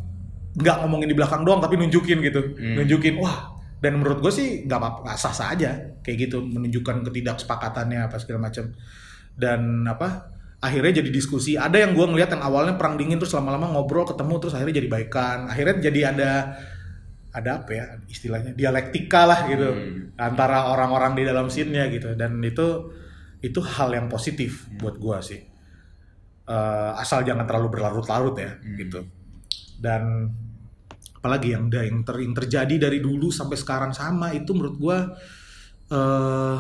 nggak 0.55 0.77
ngomongin 0.85 1.09
di 1.11 1.17
belakang 1.17 1.45
doang 1.45 1.61
tapi 1.61 1.77
nunjukin 1.77 2.21
gitu. 2.25 2.41
Hmm. 2.57 2.81
nunjukin 2.81 3.19
wah 3.21 3.54
dan 3.83 3.99
menurut 3.99 4.23
gue 4.23 4.33
sih 4.33 4.47
nggak 4.65 4.79
apa 4.79 4.89
nggak 5.05 5.17
sah 5.19 5.35
sah 5.35 5.51
aja 5.51 5.71
kayak 6.01 6.29
gitu 6.29 6.41
menunjukkan 6.41 7.05
ketidaksepakatannya 7.11 8.07
apa 8.07 8.17
segala 8.17 8.47
macam 8.49 8.71
dan 9.35 9.83
apa 9.85 10.35
akhirnya 10.65 11.03
jadi 11.03 11.09
diskusi. 11.13 11.53
Ada 11.59 11.85
yang 11.85 11.93
gue 11.93 12.05
ngeliat 12.07 12.33
yang 12.33 12.41
awalnya 12.41 12.73
perang 12.73 12.97
dingin 12.97 13.21
terus 13.21 13.35
lama-lama 13.37 13.69
ngobrol 13.69 14.07
ketemu 14.07 14.33
terus 14.41 14.53
akhirnya 14.57 14.75
jadi 14.81 14.89
baikan. 14.89 15.39
Akhirnya 15.45 15.75
jadi 15.91 15.99
ada 16.15 16.31
ada 17.35 17.51
apa 17.61 17.71
ya 17.75 17.85
istilahnya 18.07 18.55
dialektika 18.55 19.27
lah 19.27 19.43
gitu 19.51 19.67
Hmm. 19.67 20.15
antara 20.15 20.71
orang-orang 20.71 21.19
di 21.19 21.23
dalam 21.27 21.51
scene-nya 21.51 21.91
gitu. 21.91 22.15
Dan 22.17 22.41
itu 22.41 22.89
itu 23.43 23.59
hal 23.61 23.93
yang 23.93 24.07
positif 24.09 24.65
buat 24.79 24.97
gua 24.97 25.21
sih. 25.21 25.43
Eh, 26.45 26.91
asal 26.97 27.21
jangan 27.25 27.45
terlalu 27.45 27.69
berlarut-larut 27.77 28.33
ya 28.39 28.57
gitu. 28.79 29.05
Dan 29.77 30.31
apalagi 31.25 31.57
yang 31.57 31.73
yang, 31.73 32.05
ter- 32.05 32.21
yang 32.21 32.37
terjadi 32.37 32.75
dari 32.85 33.01
dulu 33.01 33.33
sampai 33.33 33.57
sekarang 33.57 33.97
sama 33.97 34.29
itu 34.37 34.53
menurut 34.53 34.77
gua 34.77 34.97
eh 35.89 36.57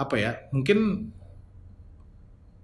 apa 0.00 0.14
ya 0.16 0.48
mungkin 0.48 1.12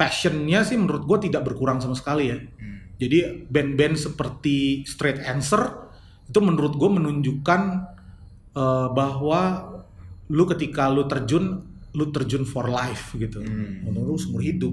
passionnya 0.01 0.65
sih 0.65 0.81
menurut 0.81 1.05
gua 1.05 1.21
tidak 1.21 1.45
berkurang 1.45 1.85
sama 1.85 1.93
sekali 1.93 2.33
ya 2.33 2.41
Hmm. 2.41 2.97
jadi 2.97 3.45
band-band 3.45 4.01
seperti 4.01 4.89
Straight 4.89 5.21
Answer 5.21 5.85
itu 6.25 6.41
menurut 6.41 6.81
gue 6.81 6.89
menunjukkan 6.89 7.61
eh, 8.57 8.89
bahwa 8.89 9.41
lu 10.33 10.45
ketika 10.49 10.89
lu 10.89 11.05
terjun, 11.05 11.61
lu 11.93 12.09
terjun 12.09 12.49
for 12.49 12.73
life 12.73 13.13
gitu, 13.13 13.45
Hmm. 13.45 13.85
untuk 13.93 14.03
lu 14.09 14.17
seumur 14.17 14.41
hidup. 14.41 14.73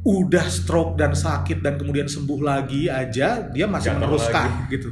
Udah 0.00 0.48
stroke 0.48 0.96
dan 0.96 1.12
sakit 1.12 1.60
dan 1.60 1.76
kemudian 1.76 2.08
sembuh 2.08 2.40
lagi 2.40 2.88
aja, 2.88 3.44
dia 3.52 3.66
masih 3.68 3.96
meneruskan 4.00 4.48
lagi. 4.48 4.72
gitu. 4.72 4.88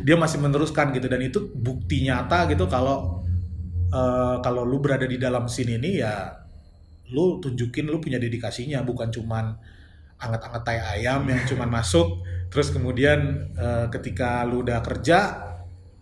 Dia 0.00 0.16
masih 0.16 0.38
meneruskan 0.40 0.96
gitu 0.96 1.06
dan 1.06 1.20
itu 1.20 1.38
bukti 1.52 2.08
nyata 2.08 2.48
gitu 2.48 2.64
kalau 2.64 3.26
eh, 3.92 4.36
kalau 4.40 4.62
lu 4.64 4.80
berada 4.80 5.04
di 5.04 5.20
dalam 5.20 5.46
scene 5.46 5.76
ini 5.76 6.00
ya 6.00 6.32
lu 7.12 7.38
tunjukin 7.38 7.86
lu 7.86 8.02
punya 8.02 8.18
dedikasinya 8.18 8.82
bukan 8.82 9.14
cuman 9.14 9.54
anget-anget 10.16 10.62
tai 10.64 10.80
ayam 10.80 11.28
yang 11.28 11.44
cuman 11.44 11.68
masuk 11.68 12.24
terus 12.48 12.72
kemudian 12.72 13.52
eh, 13.54 13.86
ketika 13.92 14.42
lu 14.48 14.64
udah 14.64 14.80
kerja 14.80 15.18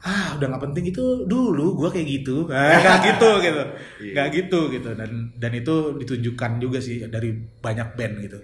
ah 0.04 0.36
udah 0.36 0.46
nggak 0.52 0.64
penting 0.68 0.84
itu 0.92 1.24
dulu 1.24 1.80
gua 1.80 1.88
kayak 1.88 2.08
gitu. 2.20 2.44
Eh, 2.52 2.76
nggak 2.84 2.98
gitu 3.08 3.30
gitu. 3.40 3.62
Iya. 4.04 4.12
nggak 4.12 4.28
gitu 4.36 4.60
gitu. 4.68 4.90
Dan 4.92 5.32
dan 5.40 5.52
itu 5.56 5.74
ditunjukkan 5.96 6.50
juga 6.60 6.78
sih 6.78 7.08
dari 7.08 7.32
banyak 7.34 7.88
band 7.96 8.14
gitu. 8.20 8.38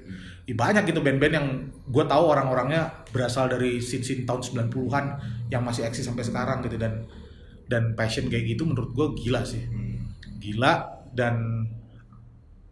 Ih, 0.48 0.56
banyak 0.56 0.88
gitu 0.88 1.04
band-band 1.04 1.34
yang 1.36 1.48
gue 1.86 2.04
tahu 2.10 2.24
orang-orangnya 2.26 3.06
berasal 3.14 3.46
dari 3.46 3.78
scene-scene 3.78 4.26
tahun 4.26 4.66
90-an 4.66 5.04
yang 5.52 5.62
masih 5.62 5.86
eksis 5.86 6.08
sampai 6.08 6.24
sekarang 6.24 6.64
gitu. 6.64 6.80
Dan 6.80 7.04
dan 7.70 7.94
passion 7.94 8.26
kayak 8.26 8.56
gitu 8.56 8.66
menurut 8.66 8.90
gue 8.96 9.06
gila 9.20 9.44
sih. 9.44 9.62
Gila. 10.40 11.04
Dan 11.12 11.68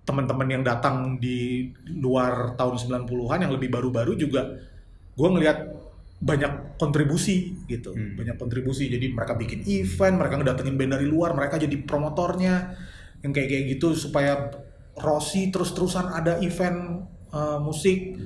teman-teman 0.08 0.48
yang 0.48 0.64
datang 0.64 1.20
di 1.20 1.68
luar 2.00 2.56
tahun 2.56 3.04
90-an 3.04 3.44
yang 3.44 3.52
lebih 3.52 3.68
baru-baru 3.68 4.16
juga 4.16 4.56
gue 5.18 5.28
ngelihat 5.28 5.77
banyak 6.18 6.78
kontribusi 6.82 7.54
gitu. 7.70 7.94
Hmm. 7.94 8.18
banyak 8.18 8.34
kontribusi. 8.34 8.90
Jadi 8.90 9.14
mereka 9.14 9.38
bikin 9.38 9.62
event 9.66 10.18
mereka 10.18 10.34
ngedatengin 10.42 10.74
band 10.74 10.92
dari 10.98 11.06
luar 11.06 11.34
mereka 11.34 11.62
jadi 11.62 11.78
promotornya. 11.86 12.74
Yang 13.22 13.32
kayak 13.34 13.48
kayak 13.50 13.64
gitu 13.78 13.88
supaya 13.94 14.32
Rossi 14.98 15.54
terus-terusan 15.54 16.10
ada 16.10 16.42
event 16.42 17.06
eh, 17.30 17.58
musik 17.62 18.18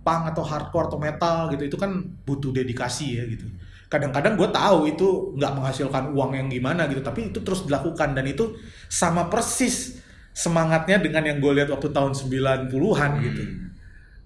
punk 0.00 0.22
atau 0.32 0.44
hardcore 0.44 0.88
atau 0.88 0.98
metal 1.00 1.52
gitu. 1.52 1.62
Itu 1.68 1.76
kan 1.76 1.92
butuh 2.24 2.56
dedikasi 2.56 3.20
ya 3.20 3.24
gitu. 3.28 3.44
Kadang-kadang 3.86 4.34
gue 4.34 4.48
tahu 4.50 4.78
itu 4.90 5.36
nggak 5.38 5.52
menghasilkan 5.60 6.10
uang 6.16 6.34
yang 6.34 6.48
gimana 6.50 6.88
gitu 6.88 7.04
tapi 7.04 7.28
itu 7.28 7.44
terus 7.44 7.68
dilakukan. 7.68 8.16
Dan 8.16 8.32
itu 8.32 8.56
sama 8.88 9.28
persis 9.28 10.00
semangatnya 10.32 11.00
dengan 11.04 11.24
yang 11.24 11.38
gue 11.40 11.52
lihat 11.52 11.68
waktu 11.68 11.92
tahun 11.92 12.16
90-an 12.16 13.10
gitu. 13.24 13.42
Hmm. 13.44 13.64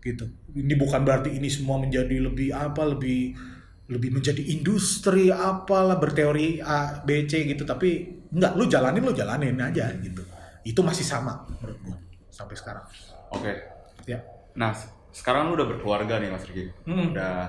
gitu 0.00 0.24
ini 0.54 0.74
bukan 0.74 1.02
berarti 1.02 1.34
ini 1.34 1.48
semua 1.50 1.78
menjadi 1.78 2.16
lebih 2.18 2.50
apa 2.54 2.82
lebih 2.82 3.34
lebih 3.90 4.10
menjadi 4.14 4.42
industri 4.54 5.34
apalah 5.34 5.98
berteori 5.98 6.62
A 6.62 7.02
B 7.02 7.26
C 7.26 7.42
gitu 7.46 7.66
tapi 7.66 8.22
nggak 8.30 8.54
lu 8.54 8.70
jalanin 8.70 9.02
lu 9.02 9.14
jalanin 9.14 9.58
aja 9.58 9.90
gitu 9.98 10.22
itu 10.62 10.80
masih 10.82 11.02
sama 11.02 11.42
menurut 11.58 11.78
gue 11.82 11.96
sampai 12.30 12.54
sekarang 12.54 12.86
Oke. 13.34 13.52
ya 14.06 14.18
Nah, 14.58 14.74
sekarang 15.14 15.50
lu 15.50 15.56
udah 15.58 15.68
berkeluarga 15.72 16.18
nih 16.18 16.30
Mas 16.30 16.46
Riki. 16.46 16.70
Hmm. 16.86 17.14
Udah 17.14 17.48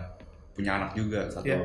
punya 0.53 0.77
anak 0.77 0.93
juga 0.93 1.25
satu. 1.31 1.47
Iya. 1.47 1.59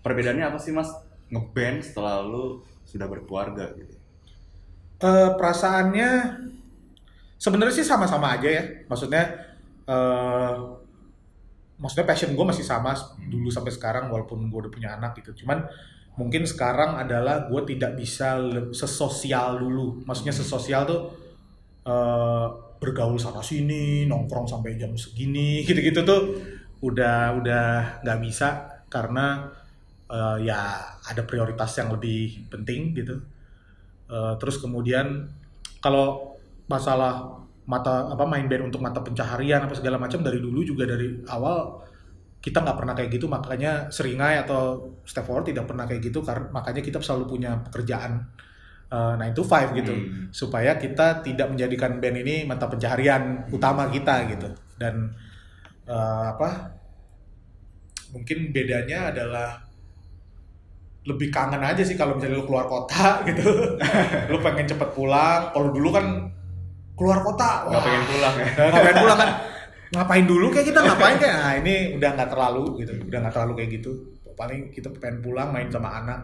Perbedaannya 0.00 0.44
apa 0.48 0.58
sih 0.60 0.72
Mas 0.72 0.88
ngeband 1.28 1.84
setelah 1.84 2.24
lu 2.24 2.64
sudah 2.84 3.08
berkeluarga 3.08 3.72
gitu? 3.76 3.96
Eh, 5.04 5.30
perasaannya 5.36 6.40
sebenarnya 7.36 7.74
sih 7.76 7.84
sama-sama 7.84 8.40
aja 8.40 8.48
ya 8.48 8.64
maksudnya 8.88 9.26
eh 9.84 10.56
maksudnya 11.74 12.06
passion 12.06 12.32
gue 12.32 12.46
masih 12.46 12.64
sama 12.64 12.94
dulu 13.28 13.50
sampai 13.50 13.74
sekarang 13.74 14.08
walaupun 14.08 14.46
gue 14.48 14.58
udah 14.66 14.72
punya 14.72 14.90
anak 14.96 15.18
gitu. 15.20 15.44
Cuman 15.44 15.66
mungkin 16.14 16.46
sekarang 16.46 16.96
adalah 16.96 17.50
gue 17.50 17.60
tidak 17.74 17.98
bisa 17.98 18.38
sesosial 18.70 19.58
dulu. 19.58 20.02
Maksudnya 20.06 20.34
sesosial 20.34 20.86
tuh 20.86 21.00
eh 21.84 22.48
bergaul 22.84 23.16
sana 23.16 23.40
sini 23.40 24.04
nongkrong 24.04 24.44
sampai 24.44 24.76
jam 24.76 24.92
segini 24.92 25.60
gitu-gitu 25.66 26.04
tuh 26.04 26.36
udah 26.84 27.32
udah 27.40 27.66
nggak 28.04 28.20
bisa 28.20 28.68
karena 28.92 29.48
eh, 30.12 30.38
ya 30.44 30.84
ada 31.08 31.22
prioritas 31.24 31.72
yang 31.80 31.92
lebih 31.96 32.48
penting 32.52 32.92
gitu. 32.92 33.16
Eh, 34.08 34.34
terus 34.36 34.60
kemudian 34.60 35.28
kalau 35.80 36.36
masalah 36.68 37.43
mata 37.64 38.12
apa 38.12 38.24
main 38.28 38.44
band 38.44 38.68
untuk 38.68 38.84
mata 38.84 39.00
pencaharian 39.00 39.64
apa 39.64 39.72
segala 39.72 39.96
macam 39.96 40.20
dari 40.20 40.36
dulu 40.36 40.60
juga 40.60 40.84
dari 40.84 41.24
awal 41.32 41.80
kita 42.44 42.60
nggak 42.60 42.76
pernah 42.76 42.92
kayak 42.92 43.10
gitu. 43.16 43.24
Makanya 43.24 43.88
Seringai 43.88 44.36
atau 44.44 44.92
Step 45.08 45.24
Forward 45.24 45.48
tidak 45.48 45.64
pernah 45.64 45.88
kayak 45.88 46.04
gitu 46.04 46.20
karena 46.20 46.52
makanya 46.52 46.84
kita 46.84 47.00
selalu 47.00 47.24
punya 47.24 47.56
pekerjaan 47.64 48.20
uh, 48.92 49.16
9 49.16 49.32
to 49.32 49.42
5 49.48 49.80
gitu. 49.80 49.94
Hmm. 49.96 50.28
supaya 50.28 50.76
kita 50.76 51.24
tidak 51.24 51.48
menjadikan 51.48 51.96
band 52.04 52.20
ini 52.20 52.44
mata 52.44 52.68
pencaharian 52.68 53.48
utama 53.48 53.88
kita 53.88 54.28
gitu. 54.28 54.52
Dan 54.76 55.16
uh, 55.88 56.36
apa 56.36 56.68
mungkin 58.12 58.52
bedanya 58.52 59.08
adalah 59.08 59.64
lebih 61.04 61.28
kangen 61.32 61.60
aja 61.60 61.80
sih 61.84 61.96
kalau 61.96 62.16
misalnya 62.16 62.40
lu 62.40 62.44
keluar 62.44 62.68
kota 62.68 63.20
gitu. 63.32 63.80
Lu 64.28 64.36
pengen 64.44 64.68
cepet 64.68 64.92
pulang. 64.92 65.48
Kalau 65.48 65.72
dulu 65.72 65.96
kan 65.96 66.28
keluar 66.94 67.18
kota. 67.20 67.68
Nggak 67.68 67.82
pengen 67.82 68.02
pulang. 68.06 68.34
Ya. 68.38 68.46
Nggak 68.54 68.70
ngapain 68.70 68.96
pulang 69.02 69.18
kan. 69.18 69.30
Ngapain 69.94 70.24
dulu 70.26 70.46
kayak 70.50 70.66
kita? 70.74 70.80
Ngapain 70.82 71.16
kayak 71.22 71.36
nah 71.38 71.54
ini 71.54 71.74
udah 71.94 72.10
nggak 72.18 72.30
terlalu 72.30 72.64
gitu. 72.82 72.92
Udah 73.06 73.18
nggak 73.22 73.34
terlalu 73.34 73.52
kayak 73.62 73.70
gitu. 73.78 73.90
Paling 74.34 74.60
kita 74.74 74.88
pengen 74.98 75.22
pulang 75.22 75.48
main 75.54 75.70
sama 75.70 75.90
anak. 76.02 76.20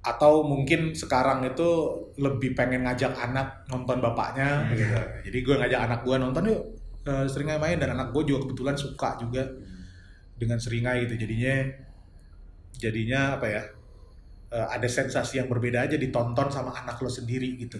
Atau 0.00 0.42
mungkin 0.48 0.96
sekarang 0.96 1.44
itu 1.44 1.68
lebih 2.16 2.56
pengen 2.56 2.88
ngajak 2.88 3.12
anak 3.14 3.68
nonton 3.70 4.00
bapaknya 4.02 4.66
gitu. 4.74 4.96
Jadi 5.28 5.38
gue 5.44 5.54
ngajak 5.60 5.80
anak 5.86 6.00
gue 6.02 6.16
nonton 6.18 6.42
yuk. 6.50 6.62
Eh, 7.06 7.26
seringai 7.30 7.60
main. 7.60 7.78
Dan 7.78 7.94
anak 7.94 8.10
gue 8.10 8.22
juga 8.26 8.48
kebetulan 8.48 8.74
suka 8.74 9.14
juga 9.20 9.46
dengan 10.34 10.58
seringai 10.58 11.06
gitu. 11.06 11.26
Jadinya 11.26 11.54
jadinya 12.80 13.36
apa 13.36 13.46
ya 13.46 13.62
eh, 14.56 14.66
ada 14.72 14.88
sensasi 14.88 15.38
yang 15.38 15.46
berbeda 15.46 15.84
aja 15.86 15.94
ditonton 16.00 16.48
sama 16.50 16.74
anak 16.74 16.98
lo 16.98 17.10
sendiri 17.12 17.54
gitu. 17.60 17.78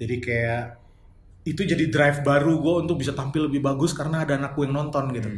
Jadi 0.00 0.16
kayak 0.18 0.82
itu 1.42 1.66
jadi 1.66 1.90
drive 1.90 2.22
baru 2.22 2.54
gue 2.62 2.74
untuk 2.86 3.02
bisa 3.02 3.10
tampil 3.12 3.50
lebih 3.50 3.58
bagus 3.58 3.90
karena 3.90 4.22
ada 4.22 4.38
anak 4.38 4.54
gue 4.54 4.62
yang 4.62 4.78
nonton 4.78 5.10
gitu. 5.10 5.30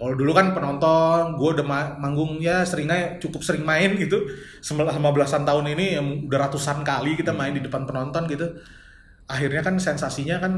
Kalau 0.00 0.16
dulu 0.16 0.32
kan 0.32 0.56
penonton 0.56 1.36
gue 1.36 1.48
udah 1.60 1.66
ma- 1.66 1.92
manggung 1.98 2.40
ya 2.40 2.64
seringnya 2.64 3.18
cukup 3.20 3.42
sering 3.42 3.66
main 3.66 3.98
gitu. 3.98 4.22
Selama 4.62 5.10
belasan 5.12 5.42
tahun 5.44 5.76
ini 5.76 5.86
yang 5.98 6.06
udah 6.24 6.48
ratusan 6.48 6.86
kali 6.86 7.18
kita 7.18 7.34
main 7.34 7.52
di 7.52 7.60
depan 7.60 7.84
penonton 7.84 8.24
gitu. 8.30 8.48
Akhirnya 9.26 9.60
kan 9.60 9.76
sensasinya 9.76 10.40
kan 10.40 10.52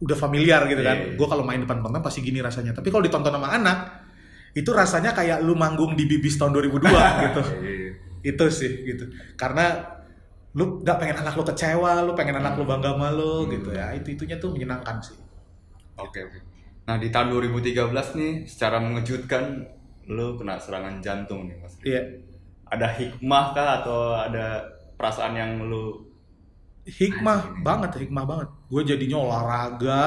udah 0.00 0.16
familiar 0.16 0.64
gitu 0.68 0.80
kan. 0.80 0.96
Iya. 0.96 1.16
gue 1.16 1.26
kalau 1.26 1.42
main 1.42 1.60
depan 1.64 1.80
penonton 1.80 2.04
pasti 2.04 2.20
gini 2.20 2.38
rasanya. 2.38 2.76
Tapi 2.76 2.88
kalau 2.92 3.02
ditonton 3.02 3.32
sama 3.34 3.50
anak 3.50 3.78
itu 4.52 4.70
rasanya 4.70 5.16
kayak 5.16 5.40
lu 5.42 5.56
manggung 5.56 5.96
di 5.96 6.04
Bibis 6.04 6.36
tahun 6.36 6.54
2002 6.54 6.86
gitu. 7.24 7.42
Iya. 7.64 7.90
itu 8.20 8.44
sih 8.52 8.72
gitu. 8.84 9.04
Karena 9.34 9.96
lu 10.50 10.82
nggak 10.82 10.98
pengen 10.98 11.16
anak 11.22 11.34
lu 11.38 11.44
kecewa 11.46 12.02
lu 12.02 12.12
pengen 12.12 12.42
anak 12.42 12.58
lu 12.58 12.66
bangga 12.66 12.90
sama 12.90 13.14
lu 13.14 13.46
Hmm. 13.46 13.50
gitu 13.54 13.70
ya. 13.70 13.94
Itu 13.94 14.08
itunya 14.14 14.36
tuh 14.36 14.50
menyenangkan 14.50 14.98
sih. 14.98 15.14
Oke 15.94 16.26
oke. 16.26 16.38
Nah 16.90 16.98
di 16.98 17.06
tahun 17.08 17.30
2013 17.30 18.18
nih 18.18 18.32
secara 18.50 18.82
mengejutkan 18.82 19.62
lu 20.10 20.34
kena 20.34 20.58
serangan 20.58 20.98
jantung 20.98 21.46
nih 21.46 21.56
mas. 21.60 21.74
iya. 21.82 22.02
Ada 22.66 22.86
hikmah 22.98 23.44
kah 23.50 23.82
atau 23.82 24.14
ada 24.14 24.62
perasaan 24.94 25.34
yang 25.34 25.62
lu 25.62 26.06
hikmah 26.82 27.62
banget 27.62 28.06
hikmah 28.06 28.24
banget. 28.26 28.48
Gue 28.66 28.82
jadinya 28.82 29.18
olahraga 29.22 30.02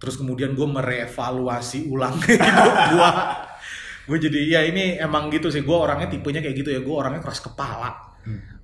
terus 0.00 0.16
kemudian 0.16 0.56
gue 0.56 0.64
merevaluasi 0.64 1.90
ulang 1.92 2.16
hidup 2.24 2.74
gue 2.94 3.10
gue 4.08 4.18
jadi 4.26 4.38
ya 4.48 4.60
ini 4.62 4.94
emang 4.96 5.26
gitu 5.30 5.50
sih. 5.50 5.66
Gue 5.66 5.74
orangnya 5.74 6.06
tipenya 6.06 6.38
kayak 6.38 6.54
gitu 6.54 6.70
ya. 6.70 6.80
Gue 6.82 6.94
orangnya 6.94 7.18
keras 7.18 7.42
kepala 7.42 7.90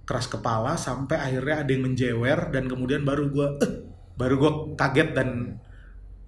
keras 0.07 0.31
kepala 0.31 0.79
sampai 0.79 1.19
akhirnya 1.19 1.67
ada 1.67 1.71
yang 1.75 1.83
menjewer 1.91 2.39
dan 2.55 2.71
kemudian 2.71 3.03
baru 3.03 3.27
gue 3.27 3.49
eh, 3.67 3.73
baru 4.15 4.35
gue 4.39 4.51
kaget 4.79 5.13
dan 5.13 5.59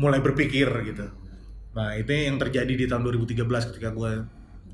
mulai 0.03 0.19
berpikir 0.19 0.67
gitu. 0.83 1.07
Nah 1.79 1.95
itu 1.95 2.11
yang 2.11 2.43
terjadi 2.43 2.75
di 2.75 2.85
tahun 2.91 3.07
2013 3.07 3.47
ketika 3.73 3.95
gue 3.95 4.27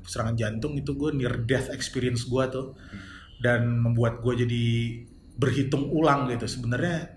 serangan 0.05 0.33
jantung 0.37 0.73
itu 0.73 0.97
gue 0.97 1.13
near 1.13 1.45
death 1.45 1.69
experience 1.69 2.25
gue 2.25 2.43
tuh. 2.49 2.73
Dan 3.35 3.83
membuat 3.83 4.25
gue 4.25 4.47
jadi 4.47 4.65
berhitung 5.35 5.91
ulang 5.91 6.31
gitu 6.31 6.47
sebenarnya 6.47 7.11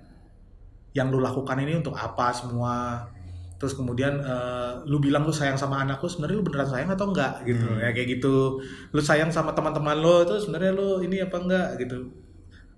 yang 0.93 1.15
lu 1.15 1.23
lakukan 1.23 1.57
ini 1.63 1.79
untuk 1.79 1.95
apa 1.95 2.35
semua 2.35 3.07
terus 3.59 3.75
kemudian 3.75 4.23
eh, 4.23 4.73
lu 4.87 5.03
bilang 5.03 5.27
lu 5.27 5.35
sayang 5.35 5.59
sama 5.59 5.83
anak 5.83 5.99
lu 5.99 6.07
sebenarnya 6.07 6.37
lu 6.39 6.45
beneran 6.47 6.71
sayang 6.71 6.91
atau 6.95 7.11
enggak? 7.11 7.43
Gitu 7.43 7.67
Hmm. 7.67 7.83
ya 7.83 7.91
kayak 7.91 8.09
gitu. 8.19 8.63
Lu 8.95 9.01
sayang 9.03 9.31
sama 9.35 9.51
teman-teman 9.53 9.99
lu 9.99 10.23
itu 10.23 10.35
sebenarnya 10.39 10.73
lu 10.79 11.03
ini 11.03 11.19
apa 11.19 11.37
enggak? 11.43 11.69
Gitu. 11.83 11.99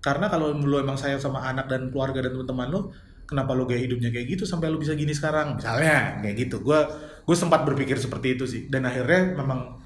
Karena 0.01 0.25
kalau 0.27 0.51
lu 0.57 0.75
emang 0.81 0.97
sayang 0.97 1.21
sama 1.21 1.45
anak 1.45 1.69
dan 1.69 1.93
keluarga 1.93 2.25
dan 2.25 2.33
teman-teman 2.33 2.67
lu 2.73 2.81
kenapa 3.29 3.53
lu 3.53 3.63
gaya 3.69 3.79
hidupnya 3.85 4.09
kayak 4.11 4.27
gitu 4.33 4.43
sampai 4.43 4.73
lu 4.73 4.81
bisa 4.81 4.97
gini 4.97 5.13
sekarang? 5.13 5.55
Misalnya 5.61 6.17
kayak 6.19 6.35
gitu. 6.49 6.65
Gue 6.65 6.81
gue 7.21 7.35
sempat 7.37 7.61
berpikir 7.63 7.95
seperti 8.01 8.35
itu 8.35 8.45
sih. 8.49 8.61
Dan 8.67 8.83
akhirnya 8.89 9.37
memang 9.37 9.77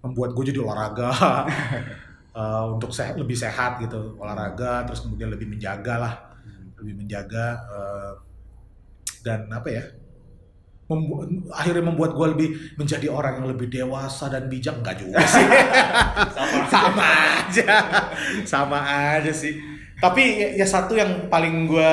membuat 0.00 0.32
gue 0.32 0.44
jadi 0.52 0.60
olahraga. 0.64 1.12
Eh, 2.38 2.64
untuk 2.70 2.94
sehat, 2.94 3.18
lebih 3.18 3.34
sehat 3.34 3.82
gitu. 3.82 4.14
Olahraga 4.14 4.86
terus 4.86 5.02
kemudian 5.02 5.26
lebih 5.26 5.50
menjaga 5.50 5.98
lah. 5.98 6.14
Lebih 6.78 6.94
menjaga 7.02 7.58
eh, 7.66 8.12
dan 9.26 9.50
apa 9.50 9.66
ya 9.66 9.82
membu- 10.88 11.22
akhirnya 11.52 11.84
membuat 11.84 12.16
gue 12.16 12.26
lebih 12.32 12.48
menjadi 12.74 13.12
orang 13.12 13.44
yang 13.44 13.48
lebih 13.52 13.68
dewasa 13.68 14.32
dan 14.32 14.48
bijak. 14.48 14.80
Enggak 14.80 14.96
juga 14.98 15.20
sih. 15.36 15.44
Sama 16.68 17.06
aja. 17.38 17.72
Sama 18.42 18.78
aja. 18.82 19.30
Sih. 19.30 19.54
Tapi 19.98 20.22
ya, 20.40 20.48
ya 20.58 20.66
satu 20.66 20.96
yang 20.96 21.28
paling 21.28 21.68
gue 21.68 21.90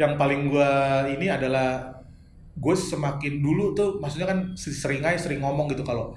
yang 0.00 0.16
paling 0.16 0.48
gue 0.48 0.70
ini 1.12 1.28
adalah 1.28 1.92
gue 2.52 2.74
semakin 2.76 3.40
dulu 3.40 3.72
tuh 3.72 3.96
maksudnya 3.96 4.28
kan 4.28 4.52
sering 4.56 5.00
aja 5.00 5.16
sering 5.16 5.40
ngomong 5.40 5.72
gitu 5.72 5.80
kalau 5.80 6.12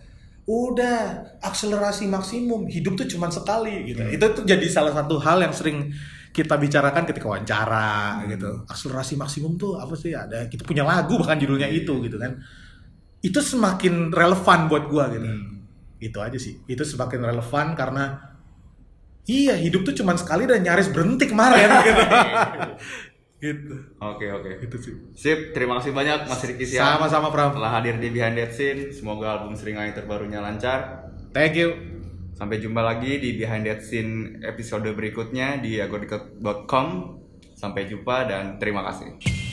udah 0.45 1.25
akselerasi 1.41 2.05
maksimum 2.05 2.69
hidup 2.69 2.93
tuh 2.93 3.07
cuman 3.09 3.31
sekali 3.31 3.89
gitu. 3.89 4.03
Itu 4.05 4.25
tuh 4.35 4.43
jadi 4.45 4.61
salah 4.69 4.93
satu 4.93 5.17
hal 5.17 5.41
yang 5.41 5.49
sering 5.49 5.89
kita 6.35 6.59
bicarakan 6.59 7.07
ketika 7.07 7.31
wawancara 7.31 8.19
gitu. 8.27 8.67
Akselerasi 8.67 9.15
maksimum 9.15 9.55
tuh 9.55 9.79
apa 9.79 9.95
sih? 9.95 10.11
Ada 10.11 10.51
kita 10.51 10.67
punya 10.67 10.83
lagu 10.83 11.15
bahkan 11.15 11.39
judulnya 11.39 11.71
itu 11.71 12.03
gitu 12.03 12.19
kan. 12.19 12.35
Itu 13.23 13.39
semakin 13.39 14.11
relevan 14.11 14.67
buat 14.67 14.91
gua 14.91 15.07
gitu. 15.15 15.23
Itu 16.03 16.19
aja 16.19 16.35
sih. 16.35 16.59
Itu 16.67 16.83
semakin 16.83 17.23
relevan 17.23 17.71
karena 17.79 18.35
iya 19.31 19.55
hidup 19.55 19.87
tuh 19.87 19.95
cuman 19.95 20.19
sekali 20.19 20.43
dan 20.43 20.59
nyaris 20.59 20.91
berhenti 20.91 21.31
kemarin 21.31 21.71
gitu. 21.87 22.03
Gitu. 23.39 23.75
Oke 24.03 24.27
oke. 24.27 24.51
itu 24.59 24.75
sih. 24.83 24.93
Sip, 25.15 25.39
terima 25.55 25.79
kasih 25.79 25.95
banyak 25.95 26.27
Mas 26.27 26.43
Riki 26.43 26.67
sama-sama 26.67 27.31
Pram. 27.31 27.55
Telah 27.55 27.79
hadir 27.79 27.95
di 27.95 28.11
Behind 28.11 28.35
That 28.35 28.51
Scene. 28.51 28.91
Semoga 28.91 29.39
album 29.39 29.55
Seringai 29.55 29.95
terbarunya 29.95 30.43
lancar. 30.43 31.07
thank 31.35 31.55
you 31.55 31.94
Sampai 32.35 32.59
jumpa 32.59 32.83
lagi 32.83 33.15
di 33.15 33.39
Behind 33.39 33.63
That 33.63 33.79
Scene 33.79 34.43
episode 34.43 34.91
berikutnya 34.91 35.63
di 35.63 35.79
agordicut.com. 35.79 36.87
Sampai 37.55 37.87
jumpa 37.87 38.27
dan 38.27 38.59
terima 38.59 38.83
kasih. 38.83 39.44